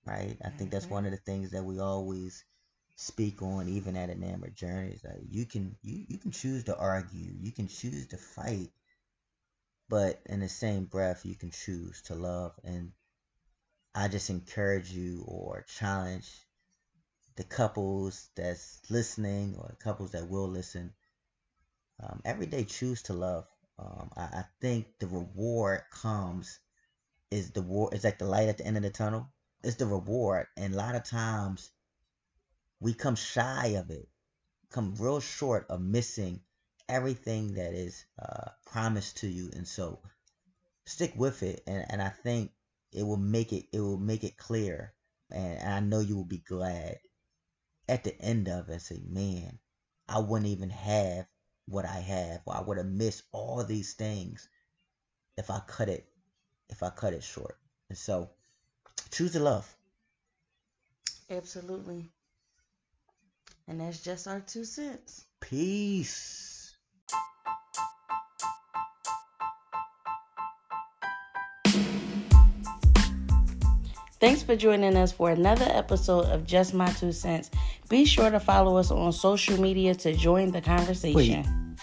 right? 0.06 0.37
I 0.44 0.48
think 0.50 0.70
that's 0.70 0.88
one 0.90 1.04
of 1.04 1.11
the 1.11 1.18
things 1.18 1.50
that 1.50 1.64
we 1.64 1.78
always 1.78 2.44
speak 2.96 3.42
on, 3.42 3.68
even 3.68 3.96
at 3.96 4.11
enamored 4.11 4.56
journeys. 4.56 5.02
Like 5.04 5.22
you 5.28 5.46
can 5.46 5.76
you 5.83 6.04
you 6.09 6.18
can 6.18 6.30
choose 6.30 6.64
to 6.64 6.76
argue, 6.76 7.33
you 7.38 7.52
can 7.52 7.68
choose 7.68 8.06
to 8.09 8.16
fight, 8.16 8.70
but 9.88 10.20
in 10.26 10.40
the 10.40 10.48
same 10.48 10.85
breath, 10.85 11.24
you 11.24 11.35
can 11.35 11.50
choose 11.50 12.02
to 12.02 12.14
love. 12.14 12.52
And 12.64 12.92
I 13.94 14.09
just 14.09 14.31
encourage 14.31 14.92
you 14.92 15.24
or 15.26 15.64
challenge 15.68 16.31
the 17.37 17.44
couples 17.44 18.29
that's 18.37 18.81
listening 18.90 19.57
or 19.57 19.76
couples 19.81 20.12
that 20.12 20.29
will 20.29 20.48
listen. 20.48 20.92
Um, 22.03 22.20
every 22.24 22.46
day, 22.46 22.64
choose 22.64 23.03
to 23.05 23.14
love. 23.14 23.46
Um, 23.79 24.11
I, 24.16 24.22
I 24.22 24.44
think 24.61 24.98
the 24.98 25.07
reward 25.07 25.83
comes 25.90 26.59
is 27.31 27.50
the 27.50 27.62
war. 27.62 27.90
It's 27.92 28.05
like 28.05 28.18
the 28.18 28.26
light 28.26 28.48
at 28.48 28.59
the 28.59 28.66
end 28.66 28.76
of 28.76 28.83
the 28.83 28.90
tunnel. 28.90 29.29
It's 29.62 29.76
the 29.76 29.87
reward, 29.87 30.46
and 30.57 30.72
a 30.72 30.76
lot 30.76 30.94
of 30.94 31.05
times 31.05 31.70
we 32.79 32.94
come 32.94 33.16
shy 33.16 33.68
of 33.79 33.90
it, 33.90 34.09
come 34.70 34.94
real 34.98 35.20
short 35.20 35.66
of 35.68 35.81
missing 35.81 36.40
everything 36.88 37.55
that 37.55 37.74
is 37.74 38.05
uh, 38.18 38.50
promised 38.66 39.18
to 39.18 39.29
you. 39.29 39.50
And 39.55 39.66
so, 39.68 40.00
stick 40.87 41.12
with 41.16 41.42
it, 41.42 41.62
and, 41.66 41.85
and 41.90 42.03
I 42.03 42.09
think 42.09 42.53
it 42.92 43.03
will 43.03 43.16
make 43.16 43.53
it 43.53 43.66
it 43.72 43.81
will 43.81 43.98
make 43.98 44.24
it 44.24 44.37
clear, 44.37 44.92
and, 45.31 45.61
I 45.68 45.81
know 45.81 46.00
you 46.00 46.17
will 46.17 46.25
be 46.25 46.38
glad 46.38 46.98
at 47.88 48.04
the 48.04 48.19
end 48.21 48.48
of 48.48 48.69
it. 48.69 48.83
Say, 48.83 49.02
man, 49.08 49.58
I 50.08 50.19
wouldn't 50.19 50.50
even 50.50 50.71
have 50.71 51.27
what 51.67 51.85
I 51.85 51.98
have, 52.00 52.40
or 52.46 52.56
I 52.56 52.60
would 52.60 52.79
have 52.79 52.87
missed 52.87 53.23
all 53.33 53.64
these 53.64 53.94
things 53.94 54.48
if 55.37 55.50
I 55.50 55.60
cut 55.67 55.88
it 55.88 56.06
if 56.69 56.83
I 56.83 56.90
cut 56.90 57.12
it 57.12 57.23
short. 57.23 57.56
And 57.88 57.98
so, 57.98 58.31
choose 59.10 59.33
to 59.33 59.40
love. 59.40 59.73
Absolutely. 61.29 62.10
And 63.69 63.81
that's 63.81 64.02
just 64.02 64.27
our 64.27 64.40
two 64.40 64.64
cents. 64.64 65.27
Peace. 65.40 66.50
Thanks 74.21 74.42
for 74.42 74.54
joining 74.54 74.98
us 74.98 75.12
for 75.12 75.31
another 75.31 75.64
episode 75.71 76.27
of 76.27 76.44
Just 76.44 76.75
My 76.75 76.90
Two 76.92 77.10
Cents. 77.10 77.50
Be 77.88 78.04
sure 78.04 78.31
to 78.31 78.38
follow 78.38 78.77
us 78.77 78.90
on 78.90 79.14
social 79.14 79.58
media 79.58 79.94
to 79.94 80.12
join 80.12 80.52
the 80.52 80.60
conversation. 80.60 81.75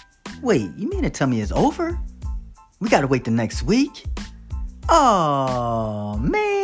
Wait, 0.43 0.69
you 0.77 0.87
mean 0.87 1.01
to 1.01 1.09
tell 1.09 1.27
me 1.27 1.41
it's 1.41 1.51
over? 1.51 1.99
We 2.79 2.89
gotta 2.89 3.07
wait 3.07 3.23
the 3.23 3.31
next 3.31 3.63
week? 3.63 4.05
Oh, 4.87 6.15
man. 6.19 6.56